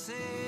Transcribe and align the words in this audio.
HC. 0.00 0.40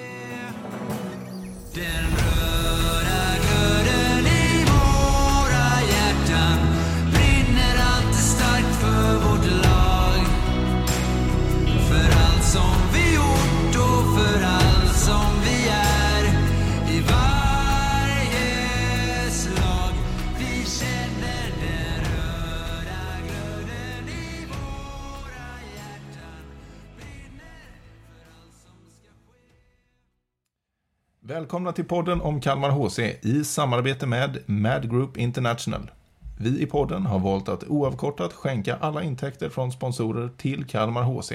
Välkomna 31.42 31.72
till 31.72 31.84
podden 31.84 32.20
om 32.20 32.40
Kalmar 32.40 32.70
HC 32.70 32.98
i 33.22 33.44
samarbete 33.44 34.06
med 34.06 34.38
Mad 34.46 34.90
Group 34.90 35.16
International. 35.16 35.90
Vi 36.38 36.62
i 36.62 36.66
podden 36.66 37.06
har 37.06 37.18
valt 37.18 37.48
att 37.48 37.64
oavkortat 37.64 38.32
skänka 38.32 38.76
alla 38.76 39.02
intäkter 39.02 39.48
från 39.48 39.72
sponsorer 39.72 40.30
till 40.36 40.64
Kalmar 40.64 41.02
HC. 41.02 41.32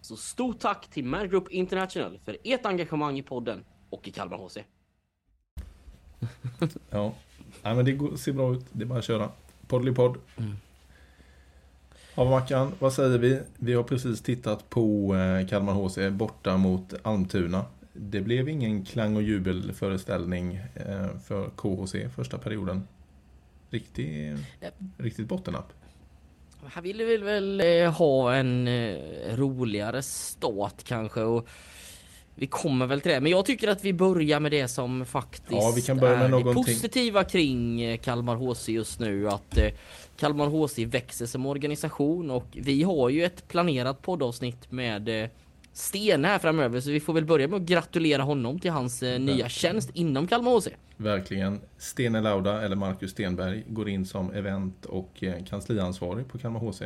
Så 0.00 0.16
stort 0.16 0.58
tack 0.58 0.90
till 0.90 1.04
Mad 1.04 1.30
Group 1.30 1.50
International 1.50 2.18
för 2.24 2.36
ert 2.44 2.66
engagemang 2.66 3.18
i 3.18 3.22
podden 3.22 3.64
och 3.90 4.08
i 4.08 4.10
Kalmar 4.10 4.36
HC. 4.36 4.58
Ja, 6.90 7.12
Nej, 7.62 7.74
men 7.74 7.84
det 7.84 8.18
ser 8.18 8.32
bra 8.32 8.54
ut. 8.54 8.66
Det 8.72 8.84
är 8.84 8.86
bara 8.86 8.98
att 8.98 9.04
köra. 9.04 9.28
Poddelipodd. 9.66 10.16
Ja, 12.14 12.24
Mackan, 12.24 12.72
vad 12.78 12.92
säger 12.92 13.18
vi? 13.18 13.40
Vi 13.56 13.74
har 13.74 13.82
precis 13.82 14.22
tittat 14.22 14.70
på 14.70 15.14
eh, 15.16 15.48
Kalmar 15.48 15.72
HC 15.72 15.98
borta 16.10 16.56
mot 16.56 16.94
Almtuna. 17.02 17.64
Det 17.92 18.20
blev 18.20 18.48
ingen 18.48 18.84
klang 18.84 19.16
och 19.16 19.22
jubelföreställning 19.22 20.54
eh, 20.74 21.08
för 21.26 21.50
KHC 21.56 21.94
första 22.16 22.38
perioden. 22.38 22.88
Riktig, 23.70 24.36
riktigt 24.98 25.28
bottennapp. 25.28 25.72
Här 26.66 26.82
vill 26.82 26.98
vi 27.02 27.16
väl 27.16 27.60
eh, 27.60 27.92
ha 27.92 28.34
en 28.34 28.68
eh, 28.68 28.96
roligare 29.36 30.02
start 30.02 30.84
kanske 30.84 31.20
och 31.22 31.48
vi 32.34 32.46
kommer 32.46 32.86
väl 32.86 33.00
till 33.00 33.12
det. 33.12 33.20
Men 33.20 33.32
jag 33.32 33.46
tycker 33.46 33.68
att 33.68 33.84
vi 33.84 33.92
börjar 33.92 34.40
med 34.40 34.52
det 34.52 34.68
som 34.68 35.06
faktiskt 35.06 35.52
Ja, 35.52 35.72
vi 35.76 35.82
kan 35.82 35.96
börja 35.98 36.14
med 36.14 36.24
är 36.24 36.28
det 36.28 36.30
någonting. 36.30 36.64
positiva 36.64 37.24
kring 37.24 37.98
Kalmar 37.98 38.36
HC 38.36 38.68
just 38.68 39.00
nu. 39.00 39.28
Att 39.28 39.58
Kalmar 40.16 40.46
HC 40.46 40.78
växer 40.78 41.26
som 41.26 41.46
organisation 41.46 42.30
och 42.30 42.46
vi 42.52 42.82
har 42.82 43.08
ju 43.08 43.24
ett 43.24 43.48
planerat 43.48 44.02
poddavsnitt 44.02 44.72
med 44.72 45.28
Stene 45.80 46.28
här 46.28 46.38
framöver 46.38 46.80
så 46.80 46.90
vi 46.90 47.00
får 47.00 47.12
väl 47.12 47.24
börja 47.24 47.48
med 47.48 47.56
att 47.56 47.62
gratulera 47.62 48.22
honom 48.22 48.58
till 48.58 48.70
hans 48.70 49.02
eh, 49.02 49.20
nya 49.20 49.48
tjänst 49.48 49.90
inom 49.94 50.26
Kalmar 50.26 50.50
HC. 50.50 50.68
Verkligen. 50.96 51.60
Stene 51.78 52.20
Lauda, 52.20 52.62
eller 52.62 52.76
Marcus 52.76 53.10
Stenberg, 53.10 53.64
går 53.68 53.88
in 53.88 54.06
som 54.06 54.32
event 54.32 54.86
och 54.86 55.24
eh, 55.24 55.44
kansliansvarig 55.44 56.28
på 56.28 56.38
Kalmar 56.38 56.60
HC. 56.60 56.82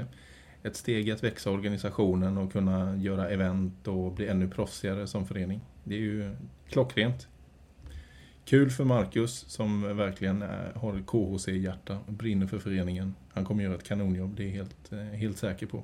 Ett 0.62 0.76
steg 0.76 1.08
i 1.08 1.12
att 1.12 1.24
växa 1.24 1.50
organisationen 1.50 2.38
och 2.38 2.52
kunna 2.52 2.96
göra 2.96 3.30
event 3.30 3.88
och 3.88 4.12
bli 4.12 4.28
ännu 4.28 4.48
proffsigare 4.48 5.06
som 5.06 5.26
förening. 5.26 5.60
Det 5.84 5.94
är 5.94 6.00
ju 6.00 6.36
klockrent. 6.68 7.28
Kul 8.44 8.70
för 8.70 8.84
Marcus 8.84 9.44
som 9.48 9.96
verkligen 9.96 10.42
är, 10.42 10.72
har 10.74 11.02
KHC 11.06 11.48
i 11.48 11.58
hjärta 11.58 11.98
och 12.06 12.12
brinner 12.12 12.46
för 12.46 12.58
föreningen. 12.58 13.14
Han 13.32 13.44
kommer 13.44 13.64
göra 13.64 13.74
ett 13.74 13.88
kanonjobb, 13.88 14.36
det 14.36 14.42
är 14.42 14.46
jag 14.46 14.54
helt, 14.54 14.92
eh, 14.92 14.98
helt 14.98 15.38
säker 15.38 15.66
på. 15.66 15.82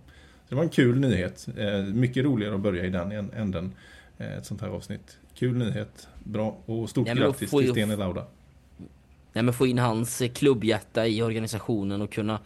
Det 0.50 0.56
var 0.56 0.62
en 0.62 0.68
kul 0.68 1.00
nyhet. 1.00 1.46
Eh, 1.56 1.82
Mycket 1.94 2.24
roligare 2.24 2.54
att 2.54 2.60
börja 2.60 2.84
i 2.84 2.90
den 2.90 3.12
än- 3.12 3.32
änden. 3.36 3.72
eh, 4.18 4.32
Ett 4.38 4.46
sånt 4.46 4.60
här 4.60 4.68
avsnitt. 4.68 5.18
Kul 5.34 5.56
nyhet, 5.56 6.08
bra 6.24 6.56
och 6.66 6.90
stort 6.90 7.08
Ja, 7.08 7.14
grattis 7.14 7.50
till 7.50 7.70
Stene 7.70 7.96
Lauda. 7.96 8.26
Nej 9.32 9.44
men 9.44 9.54
få 9.54 9.66
in 9.66 9.78
hans 9.78 10.20
eh, 10.20 10.28
klubbhjärta 10.30 11.06
i 11.06 11.22
organisationen 11.22 12.02
och 12.02 12.12
kunna 12.12 12.38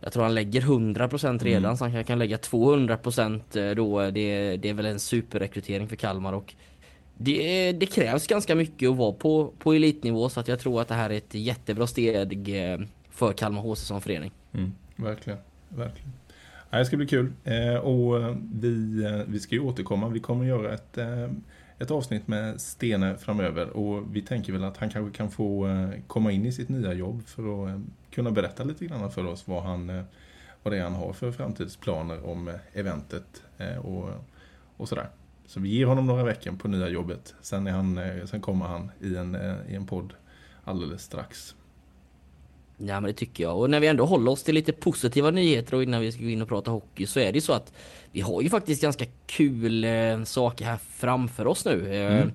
Jag 0.00 0.12
tror 0.12 0.22
han 0.22 0.34
lägger 0.34 0.60
100% 0.60 1.44
redan 1.44 1.64
Mm. 1.64 1.76
så 1.76 1.84
han 1.84 1.92
kan, 1.92 2.04
kan 2.04 2.18
lägga 2.18 2.36
200% 2.36 3.56
eh, 3.56 3.74
då 3.74 4.10
det, 4.10 4.56
det 4.56 4.68
är 4.68 4.74
väl 4.74 4.86
en 4.86 5.00
superrekrytering 5.00 5.88
för 5.88 5.96
Kalmar 5.96 6.32
och 6.32 6.54
det, 7.16 7.72
det 7.72 7.86
krävs 7.86 8.26
ganska 8.26 8.54
mycket 8.54 8.90
att 8.90 8.96
vara 8.96 9.12
på, 9.12 9.52
på 9.58 9.72
elitnivå 9.72 10.28
så 10.28 10.40
att 10.40 10.48
jag 10.48 10.58
tror 10.58 10.80
att 10.80 10.88
det 10.88 10.94
här 10.94 11.10
är 11.10 11.16
ett 11.16 11.34
jättebra 11.34 11.86
steg 11.86 12.46
för 13.10 13.32
Kalmar 13.32 13.62
HC 13.62 13.78
som 13.86 14.00
förening. 14.00 14.32
Mm, 14.52 14.72
verkligen, 14.96 15.38
verkligen. 15.68 16.12
Ja, 16.74 16.78
det 16.78 16.84
ska 16.84 16.96
bli 16.96 17.06
kul. 17.06 17.32
Eh, 17.44 17.74
och 17.74 18.20
eh, 18.20 18.36
vi, 18.52 19.04
eh, 19.04 19.20
vi 19.26 19.40
ska 19.40 19.54
ju 19.54 19.60
återkomma. 19.60 20.08
Vi 20.08 20.20
kommer 20.20 20.44
göra 20.44 20.74
ett, 20.74 20.98
ett 21.78 21.90
avsnitt 21.90 22.28
med 22.28 22.60
Stene 22.60 23.16
framöver. 23.16 23.70
Och 23.70 24.16
vi 24.16 24.22
tänker 24.22 24.52
väl 24.52 24.64
att 24.64 24.76
han 24.76 24.90
kanske 24.90 25.16
kan 25.16 25.30
få 25.30 25.68
komma 26.06 26.32
in 26.32 26.46
i 26.46 26.52
sitt 26.52 26.68
nya 26.68 26.92
jobb 26.92 27.26
för 27.26 27.66
att 27.66 27.80
kunna 28.10 28.30
berätta 28.30 28.64
lite 28.64 28.86
grann 28.86 29.10
för 29.10 29.26
oss 29.26 29.48
vad, 29.48 29.62
han, 29.62 30.04
vad 30.62 30.72
det 30.72 30.78
är 30.78 30.82
han 30.82 30.94
har 30.94 31.12
för 31.12 31.32
framtidsplaner 31.32 32.26
om 32.26 32.52
eventet 32.72 33.42
och, 33.82 34.08
och 34.76 34.88
sådär. 34.88 35.06
Så 35.46 35.60
vi 35.60 35.68
ger 35.68 35.86
honom 35.86 36.06
några 36.06 36.24
veckor 36.24 36.52
på 36.52 36.68
nya 36.68 36.88
jobbet. 36.88 37.34
Sen, 37.40 37.66
är 37.66 37.72
han, 37.72 38.00
sen 38.24 38.40
kommer 38.40 38.66
han 38.66 38.90
i 39.00 39.16
en, 39.16 39.36
i 39.68 39.74
en 39.74 39.86
podd 39.86 40.14
alldeles 40.64 41.02
strax. 41.02 41.54
Ja 42.86 43.00
men 43.00 43.02
det 43.02 43.12
tycker 43.12 43.44
jag. 43.44 43.58
Och 43.58 43.70
när 43.70 43.80
vi 43.80 43.86
ändå 43.86 44.04
håller 44.06 44.30
oss 44.30 44.42
till 44.42 44.54
lite 44.54 44.72
positiva 44.72 45.30
nyheter 45.30 45.74
och 45.76 45.82
innan 45.82 46.00
vi 46.00 46.12
ska 46.12 46.22
gå 46.22 46.28
in 46.28 46.42
och 46.42 46.48
prata 46.48 46.70
hockey 46.70 47.06
så 47.06 47.20
är 47.20 47.32
det 47.32 47.36
ju 47.36 47.40
så 47.40 47.52
att 47.52 47.72
vi 48.12 48.20
har 48.20 48.42
ju 48.42 48.48
faktiskt 48.48 48.82
ganska 48.82 49.04
kul 49.26 49.84
eh, 49.84 50.22
saker 50.24 50.64
här 50.64 50.78
framför 50.96 51.46
oss 51.46 51.64
nu. 51.64 51.94
Eh, 51.94 52.22
Mm. 52.22 52.32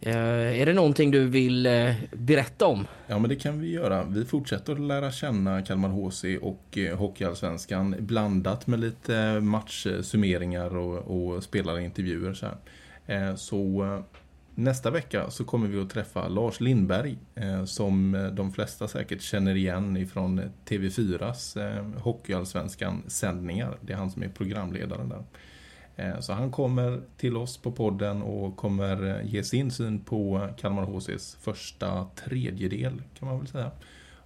eh, 0.00 0.60
är 0.60 0.66
det 0.66 0.72
någonting 0.72 1.10
du 1.10 1.26
vill 1.26 1.66
eh, 1.66 1.94
berätta 2.12 2.66
om? 2.66 2.86
Ja, 3.06 3.18
men 3.18 3.28
det 3.30 3.36
kan 3.36 3.60
vi 3.60 3.70
göra. 3.70 4.04
Vi 4.04 4.24
fortsätter 4.24 4.72
att 4.72 4.80
lära 4.80 5.10
känna 5.12 5.62
Kalmar 5.62 5.88
HC 5.88 6.24
och 6.42 6.78
eh, 6.78 6.96
Hockeyallsvenskan 6.98 7.94
blandat 7.98 8.66
med 8.66 8.80
lite 8.80 9.40
matchsummeringar 9.40 10.76
och, 10.76 10.98
och 11.34 11.42
spelarintervjuer. 11.44 12.34
Så, 12.34 12.46
här. 12.46 13.28
Eh, 13.30 13.34
så 13.36 13.84
eh, 13.84 14.00
nästa 14.58 14.90
vecka 14.90 15.30
så 15.30 15.44
kommer 15.44 15.68
vi 15.68 15.80
att 15.80 15.90
träffa 15.90 16.28
Lars 16.28 16.60
Lindberg 16.60 17.18
eh, 17.34 17.64
som 17.64 18.14
eh, 18.14 18.26
de 18.26 18.52
flesta 18.52 18.88
säkert 18.88 19.22
känner 19.22 19.54
igen 19.54 19.96
ifrån 19.96 20.40
TV4s 20.66 21.76
eh, 21.76 22.02
Hockeyallsvenskan-sändningar. 22.02 23.78
Det 23.80 23.92
är 23.92 23.96
han 23.96 24.10
som 24.10 24.22
är 24.22 24.28
programledaren 24.28 25.08
där. 25.08 25.24
Så 26.20 26.32
han 26.32 26.50
kommer 26.50 27.00
till 27.16 27.36
oss 27.36 27.58
på 27.58 27.72
podden 27.72 28.22
och 28.22 28.56
kommer 28.56 29.22
ge 29.22 29.44
sin 29.44 29.70
syn 29.70 30.00
på 30.00 30.48
Kalmar 30.56 30.82
HCs 30.82 31.36
första 31.40 32.06
tredjedel 32.24 33.02
kan 33.18 33.28
man 33.28 33.38
väl 33.38 33.48
säga 33.48 33.70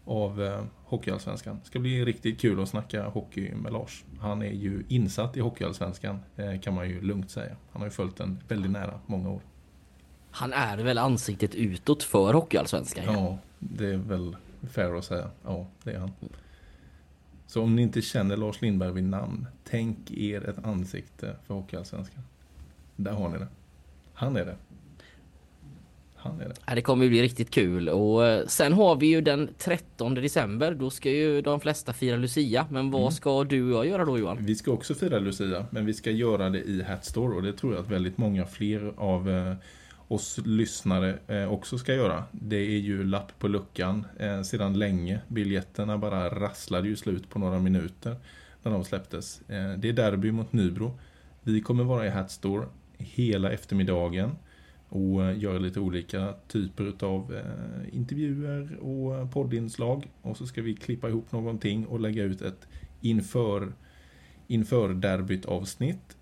av 0.04 0.66
Hockeyallsvenskan. 0.84 1.59
Det 1.62 1.66
ska 1.66 1.78
bli 1.78 2.04
riktigt 2.04 2.41
kul 2.41 2.62
att 2.62 2.69
snacka 2.69 3.04
hockey 3.04 3.54
med 3.54 3.72
Lars. 3.72 4.04
Han 4.21 4.42
är 4.42 4.53
ju 4.53 4.84
insatt 4.88 5.37
i 5.37 5.41
Hockeyallsvenskan 5.41 6.19
kan 6.62 6.75
man 6.75 6.88
ju 6.88 7.00
lugnt 7.00 7.31
säga. 7.31 7.56
Han 7.72 7.82
har 7.82 7.87
ju 7.87 7.91
följt 7.91 8.16
den 8.16 8.38
väldigt 8.48 8.71
nära 8.71 9.00
många 9.06 9.31
år. 9.31 9.41
Han 10.34 10.53
är 10.53 10.76
väl 10.76 10.98
ansiktet 10.98 11.54
utåt 11.54 12.03
för 12.03 12.34
Hockeyallsvenskan? 12.34 13.04
Ja, 13.06 13.38
det 13.59 13.87
är 13.87 13.97
väl 13.97 14.37
fair 14.70 14.98
att 14.98 15.04
säga. 15.04 15.31
Ja, 15.44 15.66
det 15.84 15.91
är 15.93 15.98
han. 15.98 16.10
Så 17.47 17.62
om 17.62 17.76
ni 17.76 17.82
inte 17.82 18.03
känner 18.03 18.37
Lars 18.37 18.62
Lindberg 18.62 18.92
vid 18.92 19.04
namn, 19.04 19.47
tänk 19.65 20.10
er 20.10 20.48
ett 20.48 20.65
ansikte 20.65 21.37
för 21.47 21.54
Hockeyallsvenskan. 21.54 22.22
Där 22.97 23.12
har 23.12 23.28
ni 23.28 23.38
det. 23.38 23.47
Han 24.15 24.37
är 24.37 24.44
det. 24.44 24.56
Han 26.16 26.41
är 26.41 26.48
det. 26.48 26.54
Ja, 26.66 26.75
Det 26.75 26.82
kommer 26.82 27.04
ju 27.04 27.10
bli 27.10 27.22
riktigt 27.22 27.50
kul 27.50 27.88
och 27.88 28.26
eh, 28.26 28.47
sen 28.47 28.72
har 28.72 28.97
vi 28.97 29.06
ju 29.06 29.21
den 29.21 29.48
13 29.59 30.15
december. 30.15 30.75
Då 30.75 30.91
ska 30.91 31.10
ju 31.10 31.42
de 31.42 31.60
flesta 31.60 31.92
fira 31.92 32.16
Lucia. 32.16 32.66
Men 32.71 32.91
vad 32.91 33.00
Mm. 33.03 33.12
ska 33.12 33.44
du 33.44 33.62
och 33.65 33.71
jag 33.78 33.87
göra 33.87 34.04
då 34.04 34.19
Johan? 34.19 34.37
Vi 34.41 34.54
ska 34.54 34.71
också 34.72 34.94
fira 34.94 35.19
Lucia, 35.19 35.66
men 35.71 35.87
vi 35.87 35.94
ska 35.94 36.10
göra 36.10 36.51
det 36.51 36.59
i 36.62 36.83
Hatstore 36.83 37.34
och 37.36 37.42
det 37.42 37.53
tror 37.53 37.74
jag 37.74 37.83
att 37.83 37.91
väldigt 37.91 38.18
många 38.18 38.47
fler 38.47 38.92
av 38.97 39.30
eh, 39.30 39.54
oss 40.09 40.41
lyssnare 40.45 41.19
eh, 41.27 41.53
också 41.53 41.78
ska 41.78 41.95
göra. 41.95 42.25
Det 42.33 42.57
är 42.57 42.78
ju 42.78 43.04
lapp 43.04 43.39
på 43.39 43.49
luckan 43.49 44.07
eh, 44.19 44.43
sedan 44.43 44.78
länge. 44.78 45.21
Biljetterna 45.28 45.99
bara 45.99 46.28
rasslade 46.28 46.89
ju 46.89 46.97
slut 46.97 47.31
på 47.31 47.39
några 47.39 47.59
minuter 47.59 48.16
när 48.63 48.72
de 48.72 48.84
släpptes. 48.84 49.41
Eh, 49.49 49.72
det 49.72 49.89
är 49.89 49.93
derby 49.93 50.33
mot 50.33 50.53
Nybro. 50.53 50.99
Vi 51.43 51.60
kommer 51.60 51.84
vara 51.84 52.07
i 52.07 52.10
Hatstore 52.10 52.66
hela 52.99 53.51
eftermiddagen 53.51 54.31
och 54.89 55.34
göra 55.34 55.59
lite 55.59 55.81
olika 55.81 56.34
typer 56.49 57.07
av 57.07 57.41
intervjuer 57.93 58.77
och 58.77 59.33
poddinslag. 59.33 60.10
Och 60.22 60.37
så 60.37 60.47
ska 60.47 60.63
vi 60.63 60.75
klippa 60.75 61.09
ihop 61.09 61.33
någonting 61.33 61.87
och 61.87 62.01
lägga 62.01 62.22
ut 62.22 62.43
ett 62.43 62.69
inför, 63.01 63.72
inför 64.47 64.89
derbyt 64.89 65.45
avsnitt. 65.45 66.16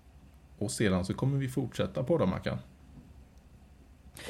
Och 0.57 0.71
sedan 0.71 1.05
så 1.05 1.13
kommer 1.13 1.37
vi 1.37 1.49
fortsätta 1.49 2.03
podda 2.03 2.25
Mackan. 2.25 2.57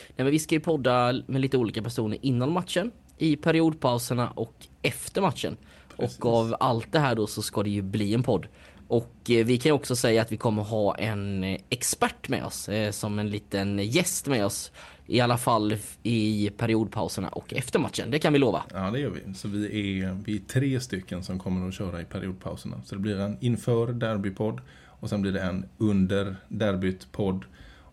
Nej, 0.07 0.23
men 0.23 0.31
vi 0.31 0.39
ska 0.39 0.55
ju 0.55 0.61
podda 0.61 1.21
med 1.27 1.41
lite 1.41 1.57
olika 1.57 1.81
personer 1.81 2.17
innan 2.21 2.51
matchen, 2.51 2.91
i 3.17 3.35
periodpauserna 3.35 4.29
och 4.29 4.53
efter 4.81 5.21
matchen. 5.21 5.57
Precis. 5.97 6.19
Och 6.19 6.25
av 6.25 6.55
allt 6.59 6.91
det 6.91 6.99
här 6.99 7.15
då 7.15 7.27
så 7.27 7.41
ska 7.41 7.63
det 7.63 7.69
ju 7.69 7.81
bli 7.81 8.13
en 8.13 8.23
podd. 8.23 8.47
Och 8.88 9.29
eh, 9.29 9.45
vi 9.45 9.57
kan 9.57 9.71
också 9.71 9.95
säga 9.95 10.21
att 10.21 10.31
vi 10.31 10.38
kommer 10.38 10.63
ha 10.63 10.95
en 10.95 11.43
eh, 11.43 11.59
expert 11.69 12.29
med 12.29 12.45
oss 12.45 12.69
eh, 12.69 12.91
som 12.91 13.19
en 13.19 13.29
liten 13.29 13.79
gäst 13.79 14.27
med 14.27 14.45
oss. 14.45 14.71
I 15.05 15.19
alla 15.19 15.38
fall 15.38 15.77
i 16.03 16.49
periodpauserna 16.57 17.27
och 17.27 17.53
efter 17.53 17.79
matchen. 17.79 18.11
Det 18.11 18.19
kan 18.19 18.33
vi 18.33 18.39
lova. 18.39 18.63
Ja, 18.73 18.91
det 18.91 18.99
gör 18.99 19.09
vi. 19.09 19.33
Så 19.33 19.47
vi 19.47 19.65
är, 20.01 20.17
vi 20.25 20.35
är 20.35 20.39
tre 20.39 20.79
stycken 20.79 21.23
som 21.23 21.39
kommer 21.39 21.67
att 21.67 21.73
köra 21.73 22.01
i 22.01 22.05
periodpauserna. 22.05 22.81
Så 22.85 22.95
det 22.95 23.01
blir 23.01 23.19
en 23.19 23.38
inför 23.41 23.93
derbypodd 23.93 24.61
och 24.85 25.09
sen 25.09 25.21
blir 25.21 25.31
det 25.31 25.41
en 25.41 25.65
under 25.77 26.35
derbyt 26.47 27.11
podd. 27.11 27.45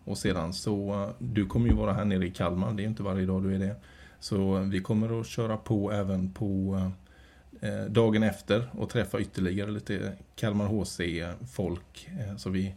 Och 0.09 0.17
sedan 0.17 0.53
så, 0.53 1.09
du 1.19 1.45
kommer 1.45 1.67
ju 1.67 1.75
vara 1.75 1.93
här 1.93 2.05
nere 2.05 2.27
i 2.27 2.31
Kalmar, 2.31 2.73
det 2.73 2.83
är 2.83 2.87
inte 2.87 3.03
varje 3.03 3.25
dag 3.25 3.43
du 3.43 3.55
är 3.55 3.59
det. 3.59 3.75
Så 4.19 4.59
vi 4.59 4.81
kommer 4.81 5.21
att 5.21 5.27
köra 5.27 5.57
på 5.57 5.91
även 5.91 6.33
på 6.33 6.81
eh, 7.61 7.83
dagen 7.89 8.23
efter 8.23 8.69
och 8.71 8.89
träffa 8.89 9.19
ytterligare 9.19 9.71
lite 9.71 10.13
Kalmar 10.35 10.65
HC-folk. 10.65 12.09
Eh, 12.19 12.37
så 12.37 12.49
vi, 12.49 12.75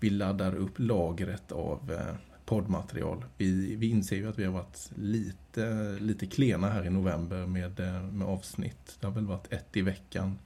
vi 0.00 0.10
laddar 0.10 0.54
upp 0.54 0.72
lagret 0.76 1.52
av 1.52 1.92
eh, 1.92 2.14
poddmaterial. 2.44 3.24
Vi, 3.36 3.76
vi 3.76 3.90
inser 3.90 4.16
ju 4.16 4.28
att 4.28 4.38
vi 4.38 4.44
har 4.44 4.52
varit 4.52 4.90
lite, 4.94 5.96
lite 6.00 6.26
klena 6.26 6.70
här 6.70 6.86
i 6.86 6.90
november 6.90 7.46
med, 7.46 7.80
eh, 7.80 8.02
med 8.02 8.28
avsnitt. 8.28 8.96
Det 9.00 9.06
har 9.06 9.14
väl 9.14 9.26
varit 9.26 9.52
ett 9.52 9.76
i 9.76 9.82
veckan. 9.82 10.38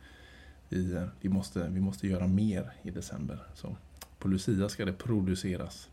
Vi, 0.68 1.06
vi, 1.20 1.28
måste, 1.28 1.68
vi 1.68 1.80
måste 1.80 2.08
göra 2.08 2.26
mer 2.26 2.72
i 2.82 2.90
december. 2.90 3.38
Så 3.54 3.76
på 4.18 4.28
Lucia 4.28 4.68
ska 4.68 4.84
det 4.84 4.92
produceras. 4.92 5.88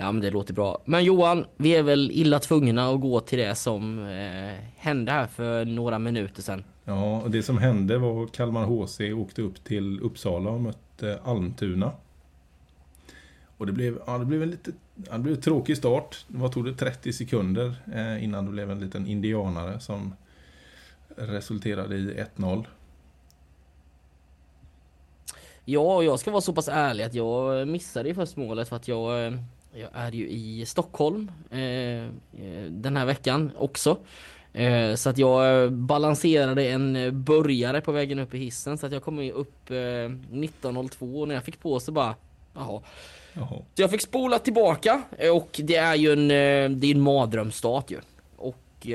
Ja 0.00 0.12
men 0.12 0.22
det 0.22 0.30
låter 0.30 0.54
bra. 0.54 0.82
Men 0.84 1.04
Johan, 1.04 1.46
vi 1.56 1.76
är 1.76 1.82
väl 1.82 2.10
illa 2.10 2.38
tvungna 2.38 2.88
att 2.88 3.00
gå 3.00 3.20
till 3.20 3.38
det 3.38 3.54
som 3.54 3.98
eh, 4.08 4.54
hände 4.76 5.12
här 5.12 5.26
för 5.26 5.64
några 5.64 5.98
minuter 5.98 6.42
sedan. 6.42 6.64
Ja, 6.84 7.20
och 7.22 7.30
det 7.30 7.42
som 7.42 7.58
hände 7.58 7.98
var 7.98 8.24
att 8.24 8.32
Kalmar 8.32 8.64
HC 8.64 9.00
åkte 9.00 9.42
upp 9.42 9.64
till 9.64 10.00
Uppsala 10.00 10.50
och 10.50 10.60
mötte 10.60 11.20
Almtuna. 11.24 11.92
Och 13.56 13.66
det 13.66 13.72
blev, 13.72 13.98
ja, 14.06 14.18
det 14.18 14.24
blev 14.24 14.42
en 14.42 14.50
lite 14.50 14.72
ja, 14.94 15.12
det 15.12 15.18
blev 15.18 15.34
en 15.34 15.40
tråkig 15.40 15.76
start. 15.76 16.24
Vad 16.28 16.52
tog 16.52 16.64
det? 16.64 16.74
30 16.74 17.12
sekunder 17.12 17.74
eh, 17.94 18.24
innan 18.24 18.44
det 18.44 18.50
blev 18.50 18.70
en 18.70 18.80
liten 18.80 19.06
indianare 19.06 19.80
som 19.80 20.14
resulterade 21.16 21.96
i 21.96 22.24
1-0. 22.36 22.64
Ja, 25.64 26.02
jag 26.02 26.20
ska 26.20 26.30
vara 26.30 26.40
så 26.40 26.52
pass 26.52 26.68
ärlig 26.68 27.04
att 27.04 27.14
jag 27.14 27.68
missade 27.68 28.14
först 28.14 28.36
målet 28.36 28.68
för 28.68 28.76
att 28.76 28.88
jag, 28.88 29.26
eh, 29.26 29.32
jag 29.78 29.90
är 29.92 30.12
ju 30.12 30.28
i 30.28 30.66
Stockholm 30.66 31.30
eh, 31.50 31.60
eh, 31.60 32.64
den 32.70 32.96
här 32.96 33.06
veckan 33.06 33.52
också. 33.56 33.98
Eh, 34.52 34.94
så 34.94 35.10
att 35.10 35.18
jag 35.18 35.72
balanserade 35.72 36.68
en 36.68 37.10
burgare 37.24 37.80
på 37.80 37.92
vägen 37.92 38.18
upp 38.18 38.34
i 38.34 38.38
hissen 38.38 38.78
så 38.78 38.86
att 38.86 38.92
jag 38.92 39.02
kom 39.02 39.30
upp 39.30 39.70
eh, 39.70 39.74
19.02 39.74 41.20
och 41.20 41.28
när 41.28 41.34
jag 41.34 41.44
fick 41.44 41.60
på 41.60 41.80
så 41.80 41.92
bara 41.92 42.14
Jaha. 42.54 42.82
Jaha. 43.32 43.62
Så 43.74 43.82
jag 43.82 43.90
fick 43.90 44.02
spola 44.02 44.38
tillbaka 44.38 45.02
eh, 45.18 45.36
och 45.36 45.60
det 45.64 45.76
är 45.76 45.94
ju 45.94 46.12
en, 46.12 46.30
eh, 46.30 46.78
det 46.78 46.86
är 46.86 46.94
en 46.94 47.00
mardrömsstart 47.00 47.90
ju. 47.90 48.00
Och 48.36 48.86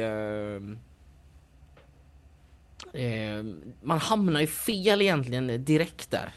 man 3.81 3.99
hamnar 3.99 4.41
ju 4.41 4.47
fel 4.47 5.01
egentligen 5.01 5.65
direkt 5.65 6.11
där. 6.11 6.31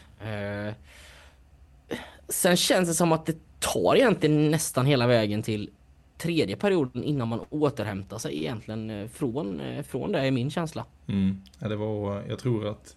Sen 2.29 2.57
känns 2.57 2.89
det 2.89 2.95
som 2.95 3.13
att 3.13 3.27
det 3.27 3.37
tar 3.59 3.97
egentligen 3.97 4.51
nästan 4.51 4.87
hela 4.87 5.07
vägen 5.07 5.43
till 5.43 5.71
tredje 6.19 6.57
perioden 6.57 7.05
innan 7.05 7.29
man 7.29 7.41
återhämtar 7.51 8.19
sig 8.19 8.39
egentligen 8.39 8.91
eh, 8.91 9.09
från, 9.09 9.61
eh, 9.61 9.83
från 9.83 10.13
det 10.13 10.19
är 10.19 10.31
min 10.31 10.51
känsla. 10.51 10.85
Mm. 11.07 11.43
Ja, 11.59 11.69
det 11.69 11.77
var, 11.77 12.23
jag 12.29 12.39
tror 12.39 12.67
att 12.67 12.97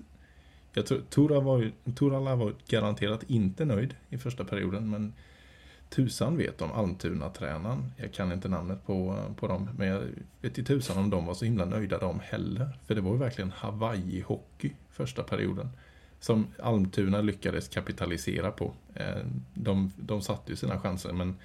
jag 0.74 0.86
tror, 0.86 1.02
Tora 1.10 1.40
var 1.40 1.72
Torala 1.96 2.36
var 2.36 2.54
garanterat 2.68 3.24
inte 3.28 3.66
nöjd 3.66 3.96
i 4.10 4.18
första 4.18 4.44
perioden 4.44 4.90
men 4.90 5.14
tusan 5.90 6.38
vet 6.38 6.62
om 6.62 6.72
Almtuna-tränaren. 6.72 7.92
Jag 7.98 8.14
kan 8.14 8.32
inte 8.32 8.48
namnet 8.48 8.86
på, 8.86 9.18
eh, 9.18 9.36
på 9.36 9.48
dem 9.48 9.70
men 9.78 9.88
jag 9.88 10.02
vet 10.42 10.58
inte 10.58 10.64
tusan 10.74 10.98
om 10.98 11.10
de 11.10 11.26
var 11.26 11.34
så 11.34 11.46
himla 11.46 11.66
nöjda 11.66 11.98
de 11.98 12.20
heller. 12.20 12.78
För 12.86 12.96
det 12.96 13.02
var 13.02 13.12
ju 13.12 13.18
verkligen 13.18 13.52
Hawaii-hockey 13.52 14.72
första 14.90 15.24
perioden. 15.24 15.70
Som 16.20 16.48
Almtuna 16.60 17.22
lyckades 17.22 17.68
kapitalisera 17.68 18.52
på. 18.52 18.74
Eh, 18.94 19.26
de, 19.54 19.92
de 19.98 20.22
satte 20.22 20.52
ju 20.52 20.56
sina 20.56 20.80
chanser 20.80 21.14
men 21.14 21.36